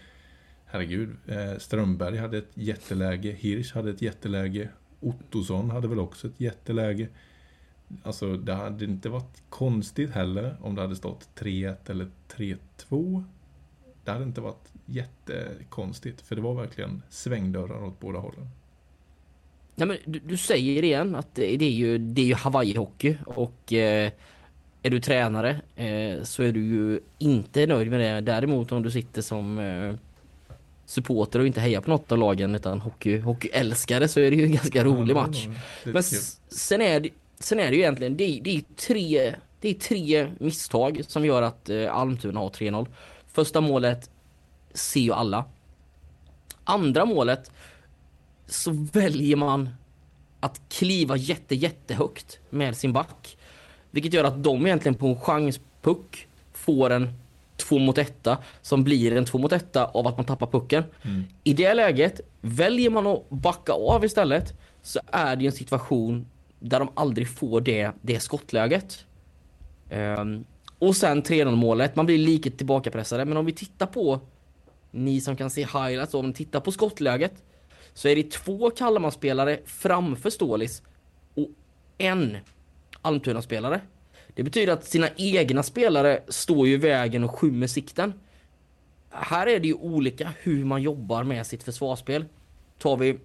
herregud, 0.66 1.16
eh, 1.26 1.58
Strömberg 1.58 2.16
hade 2.16 2.38
ett 2.38 2.50
jätteläge, 2.54 3.30
Hirsch 3.32 3.74
hade 3.74 3.90
ett 3.90 4.02
jätteläge, 4.02 4.68
Ottosson 5.00 5.70
hade 5.70 5.88
väl 5.88 5.98
också 5.98 6.26
ett 6.26 6.40
jätteläge. 6.40 7.08
Alltså 8.02 8.36
det 8.36 8.54
hade 8.54 8.84
inte 8.84 9.08
varit 9.08 9.42
konstigt 9.48 10.10
heller 10.10 10.56
om 10.60 10.74
det 10.74 10.80
hade 10.80 10.96
stått 10.96 11.28
3-1 11.34 11.90
eller 11.90 12.10
3-2. 12.28 13.24
Det 14.04 14.10
hade 14.10 14.24
inte 14.24 14.40
varit 14.40 14.72
jättekonstigt 14.86 16.20
för 16.20 16.36
det 16.36 16.42
var 16.42 16.54
verkligen 16.54 17.02
svängdörrar 17.08 17.84
åt 17.84 18.00
båda 18.00 18.18
hållen. 18.18 18.48
Nej, 19.74 19.88
men 19.88 19.96
du, 20.04 20.18
du 20.18 20.36
säger 20.36 20.82
igen 20.84 21.14
att 21.14 21.34
det, 21.34 21.56
det 21.56 21.64
är 21.64 21.70
ju, 21.70 21.98
det 21.98 22.22
är 22.22 22.26
ju 22.26 22.34
Hawaii-hockey 22.34 23.16
och 23.26 23.72
eh, 23.72 24.12
är 24.84 24.90
du 24.90 25.00
tränare 25.00 25.60
eh, 25.76 26.22
så 26.22 26.42
är 26.42 26.52
du 26.52 26.64
ju 26.64 27.00
inte 27.18 27.66
nöjd 27.66 27.90
med 27.90 28.00
det. 28.00 28.20
Däremot 28.20 28.72
om 28.72 28.82
du 28.82 28.90
sitter 28.90 29.22
som 29.22 29.58
eh, 29.58 29.94
supporter 30.86 31.38
och 31.38 31.46
inte 31.46 31.60
hejar 31.60 31.80
på 31.80 31.90
något 31.90 32.12
av 32.12 32.18
lagen 32.18 32.54
utan 32.54 32.80
hockey, 32.80 33.18
hockeyälskare 33.18 34.08
så 34.08 34.20
är 34.20 34.30
det 34.30 34.36
ju 34.36 34.44
en 34.44 34.52
ganska 34.62 34.84
rolig 34.84 35.14
match. 35.14 35.48
Men 35.84 36.02
sen 36.48 36.80
är 36.80 37.00
det, 37.00 37.10
sen 37.38 37.60
är 37.60 37.70
det 37.70 37.76
ju 37.76 37.82
egentligen, 37.82 38.16
det 38.16 38.40
det 38.44 38.56
är 38.56 38.62
tre, 38.76 39.34
det 39.60 39.68
är 39.68 39.74
tre 39.74 40.30
misstag 40.38 41.02
som 41.08 41.24
gör 41.24 41.42
att 41.42 41.68
eh, 41.68 41.96
Almtuna 41.96 42.40
har 42.40 42.50
3-0. 42.50 42.86
Första 43.32 43.60
målet 43.60 44.10
ser 44.74 45.00
ju 45.00 45.12
alla. 45.12 45.44
Andra 46.64 47.04
målet 47.04 47.50
så 48.46 48.70
väljer 48.92 49.36
man 49.36 49.68
att 50.40 50.60
kliva 50.68 51.16
jätte 51.16 51.54
jättehögt 51.54 52.38
med 52.50 52.76
sin 52.76 52.92
back. 52.92 53.36
Vilket 53.94 54.12
gör 54.12 54.24
att 54.24 54.42
de 54.42 54.66
egentligen 54.66 54.94
på 54.94 55.06
en 55.06 55.20
chanspuck 55.20 56.28
får 56.52 56.90
en 56.90 57.12
två 57.56 57.78
mot 57.78 57.98
etta 57.98 58.38
som 58.62 58.84
blir 58.84 59.16
en 59.16 59.24
två 59.24 59.38
mot 59.38 59.52
etta 59.52 59.84
av 59.84 60.06
att 60.06 60.16
man 60.16 60.26
tappar 60.26 60.46
pucken. 60.46 60.84
I 61.44 61.52
det 61.52 61.74
läget 61.74 62.20
väljer 62.40 62.90
man 62.90 63.06
att 63.06 63.30
backa 63.30 63.72
av 63.72 64.04
istället 64.04 64.54
så 64.82 65.00
är 65.06 65.36
det 65.36 65.46
en 65.46 65.52
situation 65.52 66.26
där 66.60 66.78
de 66.78 66.88
aldrig 66.94 67.28
får 67.28 67.60
det, 67.60 67.90
det 68.02 68.20
skottläget. 68.20 69.06
Ehm, 69.90 70.44
och 70.78 70.96
sen 70.96 71.22
3-0 71.22 71.56
målet, 71.56 71.96
man 71.96 72.06
blir 72.06 72.18
lika 72.18 72.50
tillbakapressade 72.50 73.24
men 73.24 73.36
om 73.36 73.46
vi 73.46 73.52
tittar 73.52 73.86
på 73.86 74.20
ni 74.90 75.20
som 75.20 75.36
kan 75.36 75.50
se 75.50 75.60
highlights, 75.60 76.14
om 76.14 76.28
ni 76.28 76.34
tittar 76.34 76.60
på 76.60 76.72
skottläget 76.72 77.42
så 77.92 78.08
är 78.08 78.16
det 78.16 78.30
två 78.30 78.70
Kalmarspelare 78.70 79.58
framför 79.64 80.30
Stålis 80.30 80.82
och 81.34 81.48
en 81.98 82.36
Almtuna-spelare. 83.04 83.80
Det 84.34 84.42
betyder 84.42 84.72
att 84.72 84.84
sina 84.84 85.08
egna 85.16 85.62
spelare 85.62 86.22
står 86.28 86.66
ju 86.66 86.74
i 86.74 86.76
vägen 86.76 87.24
och 87.24 87.38
skymmer 87.38 87.66
sikten. 87.66 88.12
Här 89.10 89.46
är 89.46 89.60
det 89.60 89.68
ju 89.68 89.74
olika 89.74 90.32
hur 90.38 90.64
man 90.64 90.82
jobbar 90.82 91.24
med 91.24 91.46
sitt 91.46 91.62
försvarsspel. 91.62 92.24
Tar 92.78 92.96
vi 92.96 93.18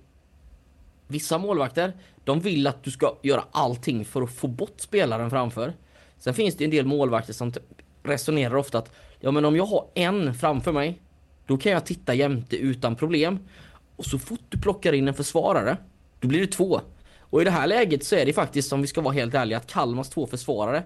vissa 1.08 1.38
målvakter, 1.38 1.94
de 2.24 2.40
vill 2.40 2.68
att 2.68 2.84
du 2.84 2.92
ska 2.92 3.16
göra 3.22 3.44
allting 3.52 4.06
för 4.06 4.22
att 4.22 4.32
få 4.32 4.48
bort 4.48 4.80
spelaren 4.80 5.30
framför. 5.30 5.74
Sen 6.18 6.34
finns 6.34 6.56
det 6.56 6.64
en 6.64 6.72
del 6.72 6.86
målvakter 6.86 7.34
som 7.34 7.54
resonerar 8.04 8.56
ofta 8.56 8.78
att 8.78 8.92
ja 9.20 9.32
men 9.32 9.46
om 9.46 9.56
jag 9.56 9.66
har 9.66 9.86
en 9.94 10.34
framför 10.34 10.72
mig, 10.72 11.02
då 11.46 11.58
kan 11.58 11.72
jag 11.72 11.86
titta 11.86 12.14
jämte 12.14 12.58
utan 12.58 12.96
problem. 12.96 13.40
Och 13.96 14.06
så 14.06 14.20
fort 14.20 14.44
du 14.50 14.58
plockar 14.58 14.94
in 14.94 15.08
en 15.08 15.14
försvarare, 15.14 15.78
då 16.20 16.28
blir 16.28 16.40
det 16.40 16.48
två. 16.48 16.82
Och 17.30 17.42
i 17.42 17.46
det 17.46 17.52
här 17.52 17.68
läget 17.68 18.04
så 18.04 18.16
är 18.16 18.26
det 18.26 18.34
faktiskt, 18.34 18.74
om 18.74 18.82
vi 18.82 18.88
ska 18.88 19.02
vara 19.02 19.14
helt 19.14 19.34
ärliga, 19.34 19.58
att 19.58 19.68
Kalmars 19.68 20.10
två 20.10 20.28
försvarare 20.28 20.84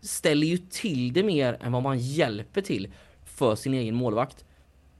ställer 0.00 0.46
ju 0.46 0.56
till 0.56 1.12
det 1.12 1.22
mer 1.22 1.58
än 1.60 1.72
vad 1.72 1.82
man 1.82 1.98
hjälper 1.98 2.60
till 2.60 2.88
för 3.24 3.54
sin 3.54 3.74
egen 3.74 3.94
målvakt. 3.94 4.44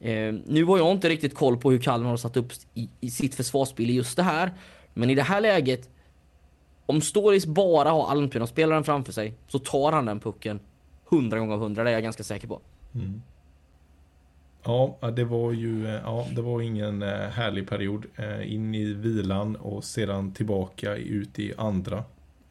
Eh, 0.00 0.34
nu 0.46 0.64
har 0.64 0.78
jag 0.78 0.92
inte 0.92 1.08
riktigt 1.08 1.34
koll 1.34 1.56
på 1.56 1.70
hur 1.70 1.78
Kalmar 1.78 2.10
har 2.10 2.16
satt 2.16 2.36
upp 2.36 2.52
i, 2.74 2.88
i 3.00 3.10
sitt 3.10 3.34
försvarsspel 3.34 3.90
i 3.90 3.92
just 3.94 4.16
det 4.16 4.22
här. 4.22 4.52
Men 4.94 5.10
i 5.10 5.14
det 5.14 5.22
här 5.22 5.40
läget, 5.40 5.90
om 6.86 7.00
Stålis 7.00 7.46
bara 7.46 7.90
har 7.90 8.10
Almtuna-spelaren 8.10 8.84
framför 8.84 9.12
sig, 9.12 9.34
så 9.48 9.58
tar 9.58 9.92
han 9.92 10.04
den 10.04 10.20
pucken 10.20 10.60
100 11.12 11.38
gånger 11.38 11.54
av 11.54 11.62
100, 11.62 11.84
det 11.84 11.90
är 11.90 11.94
jag 11.94 12.02
ganska 12.02 12.24
säker 12.24 12.48
på. 12.48 12.60
Mm. 12.94 13.22
Ja, 14.66 15.10
det 15.16 15.24
var 15.24 15.52
ju 15.52 15.86
eh, 15.86 15.92
ja, 16.04 16.26
det 16.32 16.42
var 16.42 16.60
ingen 16.60 17.02
eh, 17.02 17.08
härlig 17.08 17.68
period. 17.68 18.06
Eh, 18.16 18.52
In 18.52 18.74
i 18.74 18.84
vilan 18.84 19.56
och 19.56 19.84
sedan 19.84 20.32
tillbaka 20.32 20.96
ut 20.96 21.38
i 21.38 21.54
andra. 21.56 22.04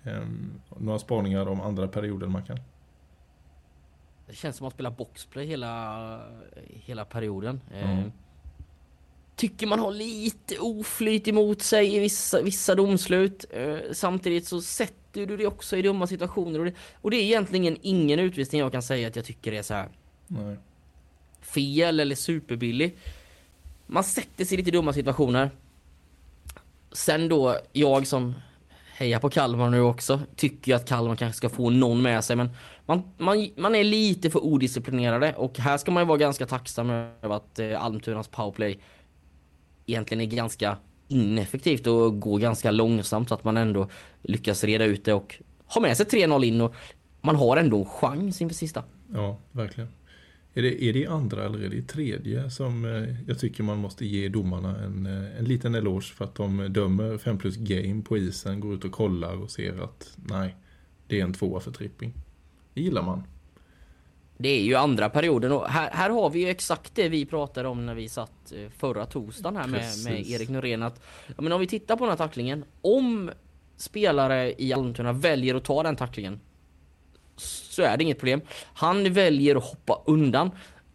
Ehm, 0.04 0.52
Några 0.78 1.00
spaningar 1.00 1.48
om 1.48 1.62
andra 1.62 1.88
perioden 1.88 2.32
man 2.32 2.44
kan. 2.44 2.60
Det 4.28 4.36
känns 4.36 4.58
som 4.58 4.68
att 4.68 4.74
spela 4.74 4.92
boxplay 4.92 5.46
hela, 5.46 6.22
hela 6.68 7.06
perioden. 7.06 7.62
Mm. 7.74 8.12
Tycker 9.36 9.68
man 9.68 9.80
har 9.80 9.92
lite 9.92 10.58
oflyt 10.60 11.28
emot 11.28 11.62
sig 11.62 11.96
i 11.96 12.00
vissa, 12.00 12.42
vissa 12.42 12.76
domslut. 12.76 13.46
Samtidigt 13.92 14.48
så 14.48 14.62
sätter 14.62 15.26
du 15.26 15.38
dig 15.38 15.48
också 15.48 15.78
i 15.78 15.82
dumma 15.82 16.08
situationer. 16.08 16.60
Och 16.60 16.66
det, 16.66 16.74
och 17.02 17.12
det 17.12 17.18
är 17.18 17.24
egentligen 17.24 17.78
ingen 17.82 18.20
utvisning 18.20 18.62
jag 18.62 18.72
kan 18.72 18.82
säga 18.82 19.08
att 19.08 19.16
jag 19.16 19.26
tycker 19.26 19.52
är 19.52 19.62
så 19.62 19.74
här 19.74 19.90
Nej 20.28 20.58
fel 21.44 22.00
eller 22.00 22.16
superbillig. 22.16 22.98
Man 23.88 24.04
sätter 24.04 24.46
sig 24.46 24.54
i 24.54 24.58
lite 24.58 24.72
dumma 24.72 24.94
situationer. 24.94 25.52
Sen 26.92 27.30
då, 27.30 27.58
jag 27.72 28.08
som 28.08 28.36
hejar 28.96 29.20
på 29.20 29.30
Kalmar 29.30 29.70
nu 29.70 29.82
också, 29.82 30.20
tycker 30.36 30.72
ju 30.72 30.76
att 30.76 30.88
Kalmar 30.88 31.16
kanske 31.16 31.38
ska 31.38 31.50
få 31.50 31.70
någon 31.70 32.02
med 32.02 32.24
sig 32.24 32.36
men 32.36 32.50
man, 32.86 33.04
man, 33.18 33.50
man 33.58 33.76
är 33.76 33.84
lite 33.84 34.30
för 34.30 34.44
odisciplinerade 34.44 35.34
och 35.34 35.60
här 35.60 35.78
ska 35.78 35.92
man 35.92 36.04
ju 36.04 36.08
vara 36.08 36.18
ganska 36.18 36.46
tacksam 36.46 36.90
över 36.90 37.36
att 37.36 37.60
eh, 37.60 37.84
Almtunas 37.84 38.28
powerplay 38.28 38.80
egentligen 39.86 40.22
är 40.22 40.36
ganska 40.36 40.78
ineffektivt 41.08 41.88
och 41.88 42.20
går 42.20 42.40
ganska 42.40 42.72
långsamt 42.72 43.30
så 43.30 43.36
att 43.36 43.44
man 43.44 43.58
ändå 43.58 43.88
lyckas 44.22 44.64
reda 44.64 44.86
ut 44.86 45.06
det 45.06 45.14
och 45.14 45.36
ha 45.66 45.82
med 45.82 45.98
sig 45.98 46.06
3-0 46.06 46.44
in 46.44 46.62
och 46.62 46.76
man 47.22 47.36
har 47.36 47.58
ändå 47.58 47.78
en 47.78 47.86
chans 47.86 48.42
inför 48.42 48.56
sista. 48.56 48.84
Ja, 49.14 49.38
verkligen. 49.52 49.90
Är 50.56 50.62
det, 50.62 50.84
är 50.84 50.94
det 50.94 51.08
andra 51.08 51.46
eller 51.46 51.60
är 51.60 51.70
det 51.70 51.82
tredje 51.82 52.50
som 52.50 52.86
eh, 52.86 53.16
jag 53.28 53.40
tycker 53.40 53.64
man 53.64 53.78
måste 53.78 54.06
ge 54.06 54.30
domarna 54.30 54.78
en, 54.84 55.06
eh, 55.06 55.40
en 55.40 55.46
liten 55.46 55.76
eloge 55.76 56.14
för 56.14 56.26
att 56.26 56.36
de 56.36 56.74
dömer 56.74 57.18
5 57.18 57.38
plus 57.38 57.56
game 57.56 58.02
på 58.02 58.18
isen, 58.18 58.60
går 58.60 58.74
ut 58.74 58.86
och 58.86 58.92
kollar 58.92 59.42
och 59.42 59.52
ser 59.52 59.84
att 59.84 60.18
nej, 60.26 60.56
det 61.08 61.20
är 61.20 61.24
en 61.24 61.34
tvåa 61.34 61.60
för 61.60 61.72
tripping. 61.72 62.14
Det 62.74 62.82
gillar 62.82 63.02
man. 63.02 63.24
Det 64.38 64.50
är 64.50 64.64
ju 64.64 64.76
andra 64.76 65.10
perioden 65.10 65.52
och 65.52 65.68
här, 65.68 65.90
här 65.92 66.10
har 66.10 66.30
vi 66.30 66.40
ju 66.40 66.50
exakt 66.50 66.96
det 66.96 67.10
vi 67.10 67.26
pratade 67.26 67.68
om 67.68 67.86
när 67.86 67.96
vi 67.96 68.10
satt 68.10 68.52
eh, 68.52 68.70
förra 68.78 69.06
torsdagen 69.06 69.56
här 69.56 69.68
med, 69.68 69.92
med 70.06 70.30
Erik 70.30 70.50
Norén 70.50 70.84
att 70.84 71.02
ja, 71.28 71.42
men 71.42 71.52
om 71.52 71.60
vi 71.60 71.68
tittar 71.68 71.96
på 71.96 72.04
den 72.04 72.10
här 72.10 72.18
tacklingen 72.18 72.66
om 72.82 73.32
spelare 73.78 74.54
i 74.58 74.74
Almtuna 74.74 75.14
väljer 75.14 75.56
att 75.56 75.64
ta 75.64 75.84
den 75.84 75.96
tacklingen 75.96 76.40
så 77.36 77.82
är 77.82 77.98
det 77.98 78.04
inget 78.04 78.20
problem. 78.20 78.42
Han 78.74 79.14
väljer 79.14 79.56
att 79.56 79.64
hoppa 79.64 80.02
undan 80.06 80.52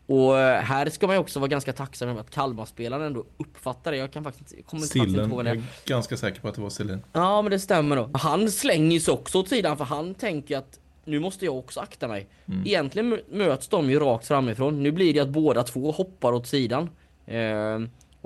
och 0.07 0.39
eh, 0.39 0.61
här 0.63 0.91
ska 0.91 1.07
man 1.07 1.17
ju 1.17 1.21
också 1.21 1.41
vara 1.41 1.49
ganska 1.49 1.73
tacksam 1.73 2.09
över 2.09 2.21
att 2.21 2.31
Kalmarspelaren 2.31 3.03
ändå 3.07 3.25
uppfattar 3.37 3.91
det. 3.93 3.97
Jag 3.99 4.13
kan 4.13 4.25
faktiskt 4.25 4.55
jag 4.57 4.67
kommer 4.67 4.81
faktiskt 4.83 5.05
inte 5.07 5.29
på 5.29 5.37
vad 5.37 5.47
jag 5.47 5.57
det 5.57 5.61
är 5.61 5.89
ganska 5.89 6.17
säker 6.17 6.41
på 6.41 6.49
att 6.49 6.55
det 6.55 6.61
var 6.61 6.71
Sillen. 6.71 7.03
Ja 7.13 7.43
men 7.43 7.51
det 7.51 7.59
stämmer 7.59 7.97
då. 7.97 8.11
Han 8.13 8.51
slänger 8.51 9.01
sig 9.01 9.15
också 9.15 9.39
åt 9.39 9.49
sidan 9.49 9.77
för 9.77 9.85
han 9.85 10.15
tänker 10.15 10.57
att 10.59 10.81
nu 11.05 11.19
måste 11.19 11.45
jag 11.45 11.59
också 11.59 11.81
akta 11.81 12.09
mig. 12.09 12.29
Egentligen 12.65 13.13
mö- 13.15 13.23
möts 13.31 13.69
de 13.69 13.91
ju 13.91 13.99
rakt 13.99 14.27
framifrån. 14.27 14.83
Nu 14.83 14.93
blir 14.93 15.15
det 15.15 15.21
att 15.21 15.29
båda 15.29 15.63
två 15.63 15.91
hoppar 15.91 16.33
åt 16.33 16.47
sidan. 16.47 16.91
Eh, 17.27 17.79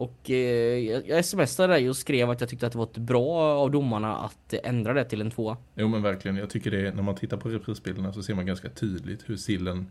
och 0.02 0.30
eh, 0.30 0.78
jag 1.06 1.24
smsade 1.24 1.72
dig 1.72 1.88
och 1.88 1.96
skrev 1.96 2.30
att 2.30 2.40
jag 2.40 2.50
tyckte 2.50 2.66
att 2.66 2.72
det 2.72 2.78
var 2.78 2.84
ett 2.84 2.98
bra 2.98 3.40
av 3.40 3.70
domarna 3.70 4.16
att 4.16 4.54
ändra 4.64 4.92
det 4.92 5.04
till 5.04 5.20
en 5.20 5.30
tvåa. 5.30 5.56
Jo 5.74 5.88
men 5.88 6.02
verkligen, 6.02 6.36
jag 6.36 6.50
tycker 6.50 6.70
det 6.70 6.94
när 6.94 7.02
man 7.02 7.14
tittar 7.14 7.36
på 7.36 7.48
reprisbilderna 7.48 8.12
så 8.12 8.22
ser 8.22 8.34
man 8.34 8.46
ganska 8.46 8.68
tydligt 8.68 9.30
hur 9.30 9.36
Sillen 9.36 9.86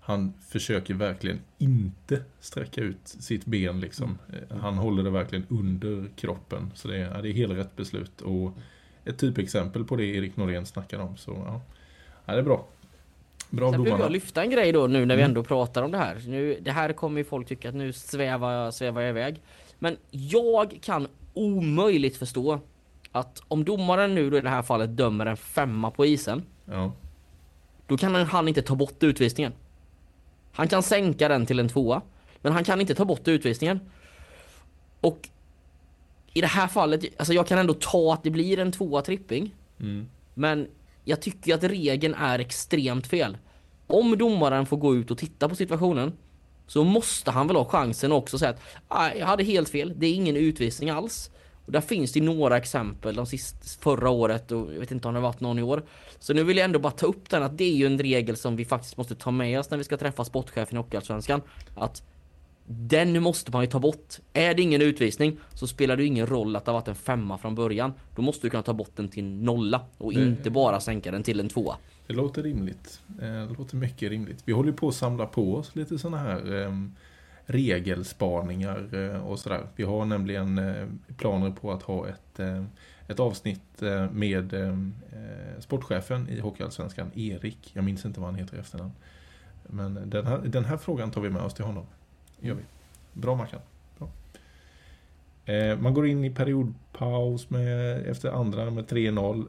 han 0.00 0.32
försöker 0.48 0.94
verkligen 0.94 1.40
inte 1.58 2.22
sträcka 2.40 2.80
ut 2.80 2.98
sitt 3.04 3.44
ben 3.44 3.80
liksom. 3.80 4.18
Eh, 4.32 4.56
han 4.58 4.74
håller 4.74 5.02
det 5.02 5.10
verkligen 5.10 5.46
under 5.48 6.08
kroppen. 6.16 6.70
Så 6.74 6.88
det 6.88 6.96
är, 6.96 7.22
det 7.22 7.28
är 7.28 7.32
helt 7.32 7.52
rätt 7.52 7.76
beslut. 7.76 8.20
Och 8.20 8.52
ett 9.04 9.18
typexempel 9.18 9.84
på 9.84 9.96
det 9.96 10.04
Erik 10.04 10.36
Norén 10.36 10.66
snackar 10.66 10.98
om. 10.98 11.16
Så 11.16 11.30
ja, 11.30 11.62
ja 12.24 12.32
det 12.32 12.38
är 12.38 12.42
bra. 12.42 12.66
Bra 13.52 13.70
Sen 13.70 13.84
domarna. 13.84 14.04
jag 14.04 14.12
lyfta 14.12 14.42
en 14.42 14.50
grej 14.50 14.72
då 14.72 14.86
nu 14.86 15.06
när 15.06 15.16
vi 15.16 15.22
Mm. 15.22 15.30
ändå 15.30 15.42
pratar 15.44 15.82
om 15.82 15.90
det 15.92 15.98
här. 15.98 16.22
Nu, 16.26 16.58
det 16.60 16.70
här 16.72 16.92
kommer 16.92 17.18
ju 17.18 17.24
folk 17.24 17.48
tycka 17.48 17.68
att 17.68 17.74
nu 17.74 17.92
svävar 17.92 18.52
jag, 18.52 18.74
svävar 18.74 19.00
jag 19.00 19.10
iväg. 19.10 19.40
Men 19.78 19.96
jag 20.10 20.78
kan 20.82 21.08
omöjligt 21.34 22.16
förstå 22.16 22.60
att 23.12 23.42
om 23.48 23.64
domaren 23.64 24.14
nu 24.14 24.30
då 24.30 24.36
i 24.38 24.40
det 24.40 24.48
här 24.48 24.62
fallet 24.62 24.96
dömer 24.96 25.26
en 25.26 25.36
femma 25.36 25.90
på 25.90 26.06
isen, 26.06 26.42
Ja, 26.64 26.92
då 27.86 27.96
kan 27.96 28.14
han- 28.14 28.26
han 28.26 28.48
inte 28.48 28.62
ta 28.62 28.74
bort 28.74 29.02
utvisningen. 29.02 29.52
Han 30.52 30.68
kan 30.68 30.82
sänka 30.82 31.28
den 31.28 31.46
till 31.46 31.58
en 31.58 31.68
tvåa, 31.68 32.02
men 32.42 32.52
han 32.52 32.64
kan 32.64 32.80
inte 32.80 32.94
ta 32.94 33.04
bort 33.04 33.28
utvisningen. 33.28 33.80
Och 35.00 35.28
i 36.32 36.40
det 36.40 36.46
här 36.46 36.66
fallet, 36.68 37.04
alltså 37.18 37.32
jag 37.34 37.46
kan 37.46 37.58
ändå 37.58 37.74
ta 37.74 38.12
att 38.14 38.22
det 38.22 38.30
blir 38.30 38.58
en 38.58 38.72
tvåa 38.72 39.02
tripping. 39.02 39.54
mm. 39.80 40.08
Men 40.34 40.66
jag 41.04 41.22
tycker 41.22 41.54
att 41.54 41.64
regeln 41.64 42.14
är 42.14 42.38
extremt 42.38 43.06
fel. 43.06 43.36
Om 43.86 44.18
domaren 44.18 44.66
får 44.66 44.76
gå 44.76 44.94
ut 44.94 45.10
och 45.10 45.18
titta 45.18 45.48
på 45.48 45.54
situationen 45.54 46.12
så 46.66 46.84
måste 46.84 47.30
han 47.30 47.46
väl 47.46 47.56
ha 47.56 47.64
chansen 47.64 48.12
också 48.12 48.36
att 48.36 48.40
säga 48.40 48.54
att 48.88 49.18
jag 49.18 49.26
hade 49.26 49.44
helt 49.44 49.68
fel, 49.68 49.94
det 49.96 50.06
är 50.06 50.14
ingen 50.14 50.36
utvisning 50.36 50.90
alls. 50.90 51.30
Och 51.66 51.72
där 51.72 51.80
finns 51.80 52.12
det 52.12 52.18
ju 52.18 52.24
några 52.24 52.56
exempel 52.56 53.14
de 53.14 53.26
sist, 53.26 53.82
förra 53.82 54.10
året 54.10 54.52
och 54.52 54.72
jag 54.74 54.80
vet 54.80 54.90
inte 54.90 55.08
om 55.08 55.14
det 55.14 55.20
har 55.20 55.28
varit 55.28 55.40
någon 55.40 55.58
i 55.58 55.62
år. 55.62 55.82
Så 56.18 56.34
nu 56.34 56.44
vill 56.44 56.56
jag 56.56 56.64
ändå 56.64 56.78
bara 56.78 56.92
ta 56.92 57.06
upp 57.06 57.30
den 57.30 57.42
att 57.42 57.58
det 57.58 57.64
är 57.64 57.74
ju 57.74 57.86
en 57.86 57.98
regel 57.98 58.36
som 58.36 58.56
vi 58.56 58.64
faktiskt 58.64 58.96
måste 58.96 59.14
ta 59.14 59.30
med 59.30 59.60
oss 59.60 59.70
när 59.70 59.78
vi 59.78 59.84
ska 59.84 59.96
träffa 59.96 60.24
sportchefen 60.24 60.76
i 60.76 60.78
Hockeyallsvenskan. 60.78 61.42
Att 61.76 62.02
den 62.66 63.22
måste 63.22 63.52
man 63.52 63.60
ju 63.62 63.66
ta 63.70 63.78
bort. 63.78 64.14
Är 64.32 64.54
det 64.54 64.62
ingen 64.62 64.82
utvisning 64.82 65.36
så 65.54 65.66
spelar 65.66 65.96
det 65.96 66.04
ingen 66.04 66.26
roll 66.26 66.56
att 66.56 66.64
det 66.64 66.70
har 66.70 66.78
varit 66.80 66.88
en 66.88 66.94
femma 66.94 67.38
från 67.38 67.54
början. 67.54 67.92
Då 68.16 68.22
måste 68.22 68.46
du 68.46 68.50
kunna 68.50 68.62
ta 68.62 68.72
bort 68.74 68.90
den 68.96 69.08
till 69.08 69.24
nolla 69.24 69.80
och 69.98 70.14
Det- 70.14 70.20
inte 70.22 70.50
bara 70.50 70.80
sänka 70.80 71.10
den 71.10 71.22
till 71.22 71.40
en 71.40 71.48
tvåa. 71.48 71.76
Det 72.06 72.12
låter 72.14 72.42
rimligt. 72.42 73.00
Eh, 73.22 73.26
Det 73.28 73.54
låter 73.58 73.76
mycket 73.76 74.10
rimligt. 74.10 74.42
Vi 74.44 74.52
håller 74.52 74.72
på 74.72 74.88
att 74.88 74.94
samla 74.94 75.26
på 75.26 75.54
oss 75.56 75.74
lite 75.76 75.98
sådana 75.98 76.18
här 76.18 76.62
eh, 76.62 76.72
regelspaningar 77.46 78.94
eh, 78.94 79.26
och 79.26 79.38
sådär. 79.38 79.66
Vi 79.76 79.84
har 79.84 80.04
nämligen 80.04 80.58
eh, 80.58 80.86
planer 81.16 81.50
på 81.50 81.72
att 81.72 81.82
ha 81.82 82.08
ett, 82.08 82.40
ett 83.08 83.20
avsnitt 83.20 83.80
med 84.12 84.54
eh, 84.54 84.68
eh, 84.68 85.60
sportchefen 85.60 86.28
i 86.28 86.40
Hockeyallsvenskan, 86.40 87.10
Erik. 87.14 87.70
Jag 87.74 87.84
minns 87.84 88.04
inte 88.04 88.20
vad 88.20 88.28
han 88.28 88.38
heter 88.38 88.56
i 88.56 88.60
efternamn. 88.60 88.92
Men 89.66 90.10
den 90.10 90.26
här, 90.26 90.38
den 90.38 90.64
här 90.64 90.76
frågan 90.76 91.10
tar 91.10 91.20
vi 91.20 91.30
med 91.30 91.42
oss 91.42 91.54
till 91.54 91.64
honom. 91.64 91.86
Gör 92.42 92.54
vi. 92.54 92.62
Bra 93.12 93.36
Mackan. 93.36 93.60
Bra. 93.98 94.08
Eh, 95.54 95.78
man 95.78 95.94
går 95.94 96.06
in 96.06 96.24
i 96.24 96.30
periodpaus 96.30 97.50
med, 97.50 98.06
efter 98.06 98.30
andra 98.30 98.70
med 98.70 98.84
3-0 98.84 99.46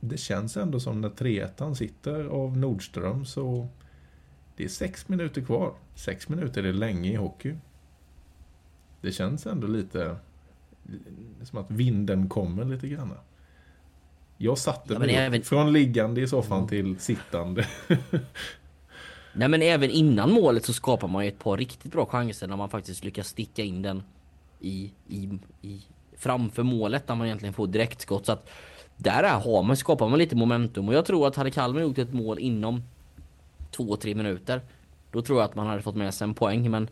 det 0.00 0.16
känns 0.16 0.56
ändå 0.56 0.80
som 0.80 1.00
när 1.00 1.08
3-1 1.08 1.74
sitter 1.74 2.24
av 2.24 2.56
Nordström 2.56 3.24
så 3.24 3.68
det 4.56 4.64
är 4.64 4.68
sex 4.68 5.08
minuter 5.08 5.40
kvar. 5.42 5.72
Sex 5.94 6.28
minuter 6.28 6.64
är 6.64 6.72
länge 6.72 7.12
i 7.12 7.16
hockey. 7.16 7.54
Det 9.00 9.12
känns 9.12 9.46
ändå 9.46 9.66
lite 9.66 10.16
som 11.42 11.58
att 11.58 11.70
vinden 11.70 12.28
kommer 12.28 12.64
lite 12.64 12.88
grann. 12.88 13.12
Jag 14.36 14.58
satte 14.58 14.92
Ja, 14.92 14.98
mig 14.98 15.14
även- 15.14 15.42
från 15.42 15.72
liggande 15.72 16.20
i 16.20 16.28
soffan 16.28 16.68
till 16.68 16.98
sittande. 16.98 17.66
Nej 19.38 19.48
men 19.48 19.62
även 19.62 19.90
innan 19.90 20.32
målet 20.32 20.64
så 20.64 20.72
skapar 20.72 21.08
man 21.08 21.24
ju 21.24 21.28
ett 21.28 21.38
par 21.38 21.56
riktigt 21.56 21.92
bra 21.92 22.06
chanser 22.06 22.46
när 22.46 22.56
man 22.56 22.68
faktiskt 22.68 23.04
lyckas 23.04 23.28
sticka 23.28 23.62
in 23.62 23.82
den 23.82 24.02
i, 24.60 24.90
i, 25.08 25.28
i 25.62 25.82
framför 26.16 26.62
målet 26.62 27.08
när 27.08 27.14
man 27.14 27.26
egentligen 27.26 27.54
får 27.54 27.66
direktskott. 27.66 28.26
Så 28.26 28.32
att 28.32 28.50
där 28.96 29.40
har 29.40 29.62
man, 29.62 29.76
skapar 29.76 30.08
man 30.08 30.18
lite 30.18 30.36
momentum 30.36 30.88
och 30.88 30.94
jag 30.94 31.04
tror 31.06 31.26
att 31.26 31.36
hade 31.36 31.50
Kalmar 31.50 31.80
gjort 31.80 31.98
ett 31.98 32.12
mål 32.12 32.38
inom 32.38 32.82
två, 33.70 33.96
tre 33.96 34.14
minuter 34.14 34.60
då 35.12 35.22
tror 35.22 35.38
jag 35.38 35.44
att 35.44 35.54
man 35.54 35.66
hade 35.66 35.82
fått 35.82 35.96
med 35.96 36.14
sig 36.14 36.24
en 36.24 36.34
poäng 36.34 36.70
men 36.70 36.88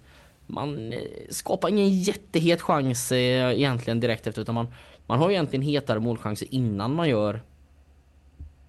man 0.46 0.92
eh, 0.92 1.00
skapar 1.30 1.68
ingen 1.68 2.02
jättehet 2.02 2.62
chans 2.62 3.12
eh, 3.12 3.52
egentligen 3.52 4.00
direkt 4.00 4.26
efter 4.26 4.42
utan 4.42 4.54
man, 4.54 4.66
man 5.06 5.18
har 5.18 5.30
egentligen 5.30 5.62
hetare 5.62 6.00
målchanser 6.00 6.48
innan 6.50 6.94
man 6.94 7.08
gör 7.08 7.42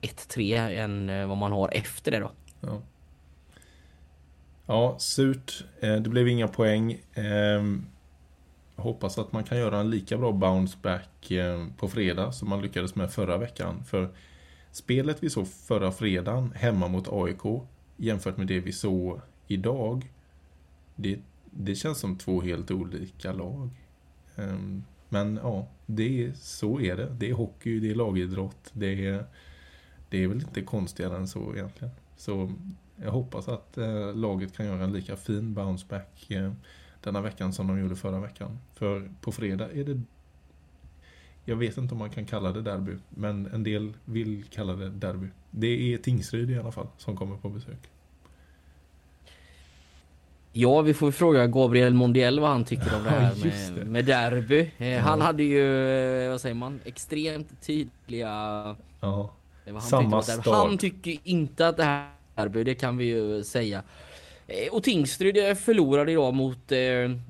1-3 0.02 0.70
än 0.70 1.10
eh, 1.10 1.28
vad 1.28 1.38
man 1.38 1.52
har 1.52 1.70
efter 1.74 2.12
det 2.12 2.20
då. 2.20 2.32
Ja. 2.62 2.82
Ja, 4.66 4.96
surt. 5.00 5.64
Eh, 5.80 5.96
det 5.96 6.10
blev 6.10 6.28
inga 6.28 6.48
poäng. 6.48 7.02
Jag 8.76 8.84
hoppas 8.84 9.18
att 9.18 9.32
man 9.32 9.44
kan 9.44 9.58
göra 9.58 9.80
en 9.80 9.90
lika 9.90 10.18
bra 10.18 10.32
bounce 10.32 10.78
back 10.82 11.32
eh, 11.32 11.68
på 11.78 11.88
fredag 11.88 12.32
som 12.32 12.50
man 12.50 12.62
lyckades 12.62 12.96
med 12.96 13.12
förra 13.12 13.38
veckan. 13.38 13.84
För 13.84 14.10
spelet 14.72 15.24
vi 15.24 15.30
såg 15.30 15.48
förra 15.48 15.92
fredagen 15.92 16.52
hemma 16.56 16.88
mot 16.88 17.08
AIK 17.12 17.62
jämfört 17.98 18.38
med 18.38 18.48
det 18.48 18.60
vi 18.60 18.72
såg 18.72 19.22
idag. 19.48 20.12
Det, 20.96 21.20
det 21.52 21.76
känns 21.76 22.00
som 22.00 22.18
två 22.18 22.42
helt 22.42 22.72
olika 22.72 23.34
lag. 23.34 23.70
Ehm, 24.36 24.84
men 25.10 25.40
ja, 25.44 25.68
det 25.86 26.26
är, 26.26 26.34
så 26.34 26.82
är 26.82 26.98
det. 26.98 27.10
Det 27.20 27.30
är 27.30 27.34
hockey, 27.34 27.80
det 27.80 27.92
är 27.92 27.96
lagidrott. 27.96 28.70
Det 28.74 29.06
är, 29.06 29.26
det 30.10 30.24
är 30.24 30.28
väl 30.28 30.42
inte 30.42 30.62
konstigare 30.62 31.18
än 31.18 31.28
så 31.28 31.54
egentligen. 31.56 31.94
Så 32.18 32.52
jag 33.04 33.12
hoppas 33.12 33.48
att 33.48 33.78
eh, 33.78 34.16
laget 34.16 34.58
kan 34.58 34.66
göra 34.66 34.84
en 34.84 34.94
lika 34.94 35.16
fin 35.16 35.54
bounce 35.54 35.86
back 35.90 36.26
eh, 36.32 36.52
denna 37.04 37.22
veckan 37.22 37.54
som 37.54 37.68
de 37.68 37.80
gjorde 37.80 37.96
förra 37.96 38.20
veckan. 38.20 38.60
För 38.76 39.12
på 39.22 39.32
fredag 39.32 39.72
är 39.72 39.84
det 39.84 40.02
jag 41.48 41.56
vet 41.56 41.78
inte 41.78 41.94
om 41.94 41.98
man 42.00 42.10
kan 42.10 42.26
kalla 42.26 42.52
det 42.52 42.62
derby, 42.62 42.92
men 43.10 43.46
en 43.54 43.64
del 43.64 43.94
vill 44.06 44.44
kalla 44.50 44.74
det 44.74 44.90
derby. 44.90 45.28
Det 45.52 45.94
är 45.94 45.98
Tingsryd 45.98 46.50
i 46.52 46.60
alla 46.60 46.72
fall 46.72 46.88
som 46.98 47.18
kommer 47.18 47.38
på 47.38 47.50
besök. 47.50 47.90
Ja, 50.54 50.82
vi 50.82 50.94
får 50.94 51.12
fråga 51.12 51.48
Gabriel 51.48 51.94
Mondiel 51.94 52.40
vad 52.40 52.50
han 52.50 52.66
tycker 52.66 52.96
om 52.98 53.04
det 53.04 53.10
Ja, 53.10 53.20
här 53.20 53.36
med, 53.44 53.74
det. 53.76 53.86
med 53.86 54.06
derby. 54.06 54.72
Eh, 54.78 55.00
Han 55.00 55.22
hade 55.22 55.44
ju, 55.44 55.88
eh, 56.24 56.30
vad 56.32 56.42
säger 56.42 56.56
man, 56.56 56.80
extremt 56.86 57.62
tydliga... 57.62 58.28
Ja. 59.00 59.32
eh, 59.66 59.80
Samma 59.80 60.22
stad. 60.22 60.56
Han 60.56 60.78
tycker 60.78 61.18
inte 61.24 61.68
att 61.68 61.78
det 61.78 61.84
här 61.84 62.10
är 62.36 62.44
derby, 62.44 62.64
det 62.64 62.76
kan 62.76 62.98
vi 62.98 63.06
ju 63.06 63.44
säga. 63.44 63.84
Eh, 64.48 64.72
Och 64.74 64.84
Tingsryd 64.84 65.58
förlorade 65.58 66.12
idag 66.12 66.34
mot, 66.34 66.72
eh, 66.72 66.78